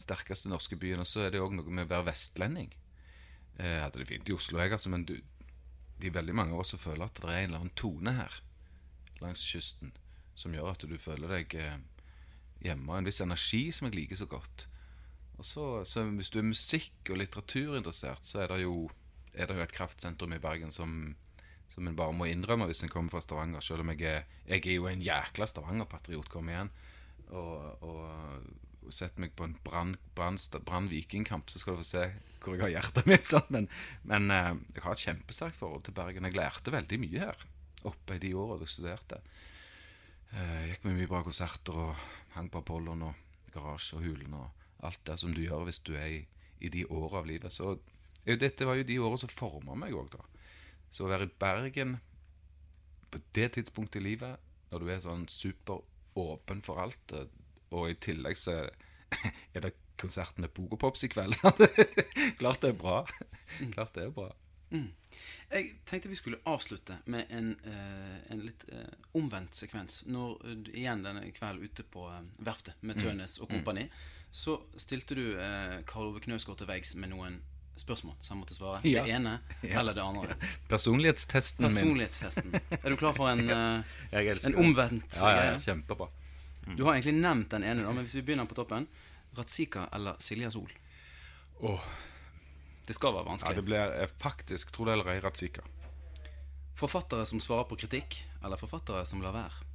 sterkeste 0.00 0.48
norske 0.52 0.76
byen. 0.76 1.04
Og 1.04 1.08
så 1.08 1.26
er 1.26 1.34
det 1.34 1.42
òg 1.42 1.56
noe 1.56 1.68
med 1.68 1.88
å 1.88 1.94
være 1.96 2.10
vestlending. 2.12 2.72
Jeg 3.58 3.82
hadde 3.84 4.00
det 4.00 4.08
fint 4.08 4.28
i 4.28 4.34
Oslo, 4.34 4.58
jeg, 4.62 4.72
altså, 4.72 4.88
men 4.88 5.04
du, 5.04 5.18
de 6.00 6.08
er 6.08 6.16
veldig 6.16 6.34
mange 6.34 6.56
av 6.56 6.64
oss 6.64 6.72
som 6.72 6.80
føler 6.80 7.04
at 7.04 7.20
det 7.20 7.28
er 7.28 7.42
en 7.42 7.50
eller 7.50 7.60
annen 7.60 7.76
tone 7.76 8.16
her 8.16 8.40
langs 9.22 9.44
kysten 9.46 9.92
som 10.34 10.54
gjør 10.54 10.72
at 10.72 10.84
du 10.88 10.94
føler 10.98 11.36
deg 11.36 11.56
eh, 11.60 11.76
hjemme, 12.62 12.98
en 12.98 13.08
viss 13.08 13.22
energi 13.24 13.64
som 13.74 13.88
jeg 13.88 13.96
liker 13.96 14.20
så 14.20 14.28
godt. 14.30 14.66
Og 15.38 15.46
så, 15.46 15.66
så 15.88 16.04
Hvis 16.04 16.30
du 16.30 16.38
er 16.38 16.46
musikk- 16.46 17.10
og 17.10 17.18
litteraturinteressert, 17.18 18.24
så 18.26 18.44
er 18.44 18.52
det 18.52 18.62
jo, 18.62 18.90
er 19.34 19.46
det 19.46 19.56
jo 19.56 19.66
et 19.66 19.74
kraftsentrum 19.74 20.34
i 20.36 20.42
Bergen 20.42 20.72
som, 20.72 21.14
som 21.72 21.88
en 21.88 21.96
bare 21.98 22.14
må 22.14 22.28
innrømme 22.30 22.68
hvis 22.70 22.84
en 22.84 22.92
kommer 22.92 23.10
fra 23.10 23.22
Stavanger. 23.24 23.60
Selv 23.64 23.82
om 23.82 23.90
jeg 23.90 24.02
er, 24.06 24.26
jeg 24.46 24.66
er 24.66 24.76
jo 24.76 24.86
en 24.90 25.02
jækla 25.02 25.48
Stavanger-patriot, 25.50 26.28
kom 26.30 26.50
igjen. 26.52 26.70
Og, 27.32 27.82
og, 27.82 28.44
og 28.82 28.92
setter 28.92 29.24
meg 29.24 29.34
på 29.34 29.48
en 29.48 29.56
Brann-Vikingkamp, 29.64 31.50
så 31.50 31.62
skal 31.62 31.74
du 31.74 31.82
få 31.82 31.88
se 31.88 32.06
hvor 32.42 32.56
jeg 32.56 32.66
har 32.66 32.74
hjertet 32.76 33.08
mitt. 33.08 33.26
Sånn. 33.30 33.48
Men, 33.54 33.68
men 34.08 34.30
eh, 34.34 34.52
jeg 34.76 34.84
har 34.84 34.96
et 34.96 35.06
kjempesterkt 35.06 35.58
forhold 35.58 35.86
til 35.86 35.96
Bergen. 35.96 36.26
Jeg 36.28 36.38
lærte 36.38 36.74
veldig 36.74 36.98
mye 37.02 37.26
her 37.26 37.46
oppe 37.88 38.16
i 38.16 38.22
de 38.22 38.34
årene 38.38 38.66
jeg 38.66 38.76
studerte. 38.76 39.18
Eh, 40.32 40.68
gikk 40.70 40.86
med 40.86 40.96
mye 40.96 41.08
bra 41.10 41.20
konserter 41.26 41.76
og 41.76 42.04
hang 42.32 42.48
på 42.52 42.62
Apollon 42.62 43.04
og 43.04 43.50
Garasje 43.52 43.98
og 43.98 44.06
Hulen 44.06 44.36
og 44.38 44.86
alt 44.86 45.02
det 45.06 45.18
som 45.20 45.34
du 45.34 45.42
gjør 45.44 45.66
hvis 45.68 45.82
du 45.84 45.92
er 45.92 46.08
i, 46.08 46.20
i 46.64 46.70
de 46.72 46.86
åra 46.88 47.20
av 47.20 47.28
livet. 47.28 47.52
Så 47.52 47.74
dette 48.24 48.66
var 48.68 48.78
jo 48.78 48.86
de 48.88 48.98
åra 49.04 49.20
som 49.20 49.32
forma 49.32 49.76
meg 49.76 49.92
òg, 49.92 50.08
da. 50.14 50.24
Så 50.92 51.04
å 51.04 51.12
være 51.12 51.28
i 51.28 51.34
Bergen 51.44 51.98
på 53.12 53.20
det 53.36 53.50
tidspunktet 53.58 54.00
i 54.00 54.06
livet, 54.06 54.40
når 54.72 54.80
du 54.80 54.88
er 54.88 55.04
sånn 55.04 55.26
super 55.28 55.84
åpen 56.16 56.64
for 56.64 56.80
alt, 56.80 57.12
eh, 57.12 57.28
og 57.72 57.92
i 57.92 58.00
tillegg 58.00 58.40
så 58.40 58.56
er 58.62 59.60
det 59.60 59.74
konsert 60.02 60.40
med 60.40 60.50
Pogopops 60.56 61.04
i 61.04 61.12
kveld. 61.12 61.36
Klart 62.40 62.64
det 62.64 62.72
er 62.72 62.78
bra. 62.80 63.02
Klart 63.76 63.92
det 63.98 64.08
er 64.08 64.16
bra. 64.16 64.32
Mm. 64.72 64.90
Jeg 65.52 65.68
tenkte 65.84 66.08
vi 66.08 66.16
skulle 66.16 66.40
avslutte 66.48 66.96
med 67.12 67.30
en, 67.30 67.52
uh, 67.66 68.32
en 68.32 68.42
litt 68.46 68.64
uh, 68.72 68.88
omvendt 69.18 69.54
sekvens. 69.54 70.00
Når 70.08 70.38
uh, 70.46 70.52
igjen 70.72 71.04
denne 71.04 71.26
kvelden 71.36 71.68
ute 71.68 71.84
på 71.84 72.08
verftet 72.40 72.80
med 72.80 72.98
mm. 72.98 73.04
Tønes 73.04 73.38
og 73.38 73.52
kompani, 73.52 73.86
mm. 73.86 74.28
så 74.32 74.56
stilte 74.80 75.18
du 75.18 75.24
Karl 75.86 76.10
Ove 76.10 76.24
Knausgård 76.24 76.62
til 76.62 76.70
veggs 76.72 76.96
med 76.96 77.12
noen 77.12 77.42
spørsmål 77.76 78.14
som 78.22 78.38
måtte 78.38 78.54
svare. 78.54 78.80
Ja. 78.88 79.04
Det 79.04 79.10
ene 79.10 79.38
eller 79.62 79.94
det 79.94 80.02
andre. 80.02 80.36
Personlighetstesten 80.68 81.68
min. 81.72 82.60
Er 82.82 82.90
du 82.90 82.96
klar 82.96 83.16
for 83.16 83.30
en, 83.32 83.50
eh, 84.12 84.36
en 84.46 84.56
omvendt 84.56 85.16
Ja, 85.20 85.34
ja, 85.36 85.44
ja, 85.52 85.60
kjempebra. 85.60 86.08
Du 86.76 86.84
har 86.84 86.94
egentlig 86.94 87.16
nevnt 87.18 87.50
den 87.50 87.64
ene, 87.66 87.82
da, 87.82 87.92
men 87.92 88.06
hvis 88.06 88.14
vi 88.20 88.22
begynner 88.22 88.46
på 88.46 88.54
toppen 88.54 88.86
Ratzika 89.34 89.88
eller 89.92 90.20
Silja 90.22 90.50
Sol? 90.50 90.70
Åh. 91.60 91.86
Det 92.86 92.96
skal 92.96 93.14
være 93.14 93.28
vanskelig. 93.28 93.54
Ja, 93.54 93.60
det 93.60 93.66
blir 93.66 94.14
faktisk, 94.22 94.72
tror 94.74 94.88
det 94.88 94.96
eller 94.96 95.12
ei, 95.14 95.20
Ratzika. 95.22 95.62
Forfattere 96.74 97.26
som 97.28 97.40
svarer 97.40 97.68
på 97.70 97.78
kritikk, 97.78 98.16
eller 98.42 98.58
forfattere 98.58 99.04
som 99.06 99.22
lar 99.22 99.34
være? 99.36 99.68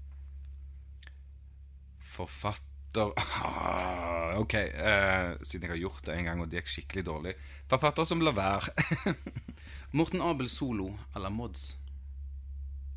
Forfatter 2.17 3.13
ah, 3.15 4.33
Ok, 4.41 4.53
eh, 4.57 5.33
siden 5.45 5.67
jeg 5.67 5.75
har 5.75 5.81
gjort 5.83 6.05
det 6.07 6.15
en 6.17 6.29
gang, 6.29 6.41
og 6.41 6.49
det 6.49 6.61
gikk 6.61 6.73
skikkelig 6.73 7.05
dårlig. 7.07 7.35
Forfatter 7.69 8.07
som 8.09 8.23
lar 8.25 8.35
være. 8.35 9.15
Morten 9.97 10.21
Abel 10.21 10.49
Solo 10.49 10.91
eller 11.15 11.31
Mods? 11.31 11.75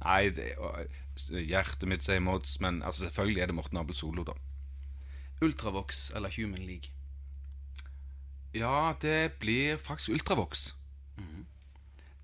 Nei, 0.00 0.30
det, 0.34 0.54
hjertet 1.28 1.88
mitt 1.88 2.06
sier 2.06 2.22
Mods, 2.24 2.56
men 2.64 2.80
altså, 2.82 3.04
selvfølgelig 3.06 3.42
er 3.44 3.52
det 3.52 3.58
Morten 3.58 3.78
Abel 3.78 3.98
Solo, 3.98 4.24
da. 4.24 4.34
Ultravox 5.44 6.10
eller 6.16 6.32
Human 6.36 6.64
League? 6.66 6.92
Ja, 8.52 8.96
det 9.00 9.38
blir 9.38 9.76
faktisk 9.76 10.08
Ultravox. 10.08 10.74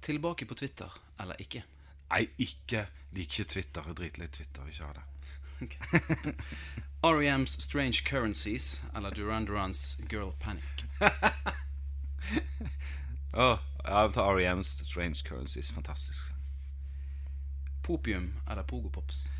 Tilbake 0.00 0.46
på 0.46 0.54
Twitter 0.54 0.92
eller 1.20 1.40
ikke? 1.42 1.62
Nei, 2.10 2.26
ikke 2.38 2.86
liker 3.16 3.42
ikke 3.42 3.44
Twitter. 3.44 3.82
Dritlei 3.94 4.28
Twitter. 4.28 4.66
Ikke 4.66 4.84
ha 4.84 4.92
det. 4.92 5.02
R.E.M.s 7.06 7.62
Strange 7.62 8.02
Currencies 8.04 8.82
eller 8.96 9.10
Duran 9.10 9.46
Durans 9.46 9.98
Girl 10.10 10.32
Panic? 10.40 10.84
Åh, 13.34 13.58
jeg 13.84 14.12
tar 14.14 14.34
R.E.M.s 14.34 14.82
Strange 14.84 15.22
Currencies. 15.28 15.72
Fantastisk. 15.72 16.32
Popium 17.82 18.34
eller 18.50 18.62
Pogopops? 18.62 19.30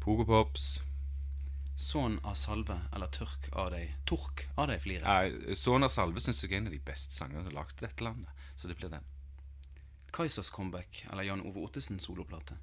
Pogopops. 0.00 0.82
Son 1.80 2.18
av 2.28 2.34
salve 2.36 2.76
eller 2.92 3.08
tørk 3.14 3.48
av 3.56 3.70
deg 3.72 3.94
Tork 4.08 4.44
av 4.60 4.68
deg 4.68 4.82
flire? 4.82 5.04
Nei, 5.06 5.54
Son 5.56 5.86
av 5.86 5.92
Salve 5.92 6.20
syns 6.20 6.42
jeg 6.44 6.52
er 6.52 6.60
en 6.60 6.68
av 6.68 6.74
de 6.76 6.82
beste 6.84 7.16
sangene 7.16 7.40
som 7.40 7.48
er 7.48 7.56
lagd 7.56 7.80
i 7.80 7.86
dette 7.86 8.04
landet. 8.04 8.44
Så 8.60 8.68
det 8.68 8.76
blir 8.76 8.92
den. 8.92 9.06
Kaizers 10.12 10.50
comeback 10.52 11.06
eller 11.10 11.24
Jan 11.24 11.42
Ove 11.46 11.62
Ottesens 11.64 12.04
soloplate? 12.04 12.58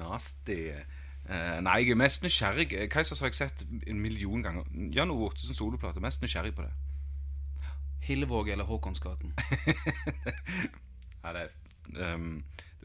Nasty. 0.00 0.60
Eh, 0.70 1.58
nei, 1.60 1.76
jeg 1.82 1.92
er 1.92 2.00
mest 2.00 2.24
nysgjerrig. 2.24 2.68
Kaizers 2.90 3.20
har 3.20 3.30
jeg 3.30 3.40
sett 3.42 3.66
en 3.68 4.00
million 4.00 4.42
ganger. 4.42 4.70
Jan 4.94 5.12
Ove 5.12 5.28
Ottesens 5.28 5.60
soloplate. 5.60 6.00
Mest 6.00 6.24
nysgjerrig 6.24 6.54
på 6.56 6.64
det. 6.64 6.72
Hillevåg 8.06 8.48
eller 8.48 8.64
Håkonsgaten? 8.64 9.34
Nei, 11.22 11.32
det 11.36 11.42
er 11.44 12.14
ehm, 12.14 12.32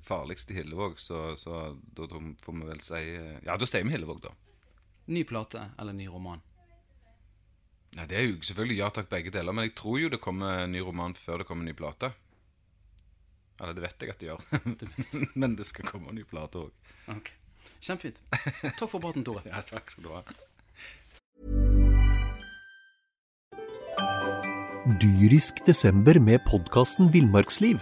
det 0.06 0.10
farligste 0.14 0.54
i 0.54 0.58
Hillevåg, 0.58 1.00
så, 1.00 1.36
så 1.36 1.78
da, 1.82 2.06
da 2.06 2.20
får 2.42 2.54
vi 2.54 2.68
vel 2.70 2.82
si 2.86 3.00
eh, 3.16 3.40
Ja, 3.46 3.56
da 3.58 3.66
sier 3.66 3.86
vi 3.86 3.94
Hillevåg, 3.96 4.22
da. 4.22 4.34
Ny 5.10 5.24
plate 5.26 5.72
eller 5.82 5.94
ny 5.98 6.06
roman? 6.10 6.42
Nei, 7.96 8.06
Det 8.06 8.18
er 8.20 8.28
jo 8.28 8.38
selvfølgelig 8.44 8.78
ja 8.78 8.90
takk, 8.94 9.10
begge 9.10 9.34
deler, 9.34 9.56
men 9.56 9.66
jeg 9.66 9.76
tror 9.80 9.98
jo 10.04 10.12
det 10.14 10.22
kommer 10.22 10.68
ny 10.70 10.84
roman 10.86 11.16
før 11.18 11.42
det 11.42 11.48
kommer 11.50 11.66
ny 11.66 11.74
plate. 11.74 12.12
Eller 13.62 13.74
det 13.74 13.86
vet 13.86 14.04
jeg 14.04 14.14
at 14.14 14.22
det 14.22 14.30
gjør, 14.30 14.46
men 15.42 15.56
det 15.58 15.66
skal 15.66 15.90
komme 15.90 16.14
ny 16.14 16.26
plate 16.28 16.68
òg. 16.68 16.92
Ok, 17.16 17.32
Kjempefint. 17.80 18.22
Takk 18.76 18.90
for 18.92 19.00
praten, 19.02 19.26
Tore. 19.26 19.42
Ja, 19.50 19.64
takk 19.66 19.90
skal 19.90 20.06
du 20.06 20.14
ha. 20.14 20.22
Dyrisk 25.02 25.66
desember 25.66 26.20
med 26.22 26.44
podkasten 26.46 27.10
Villmarksliv. 27.14 27.82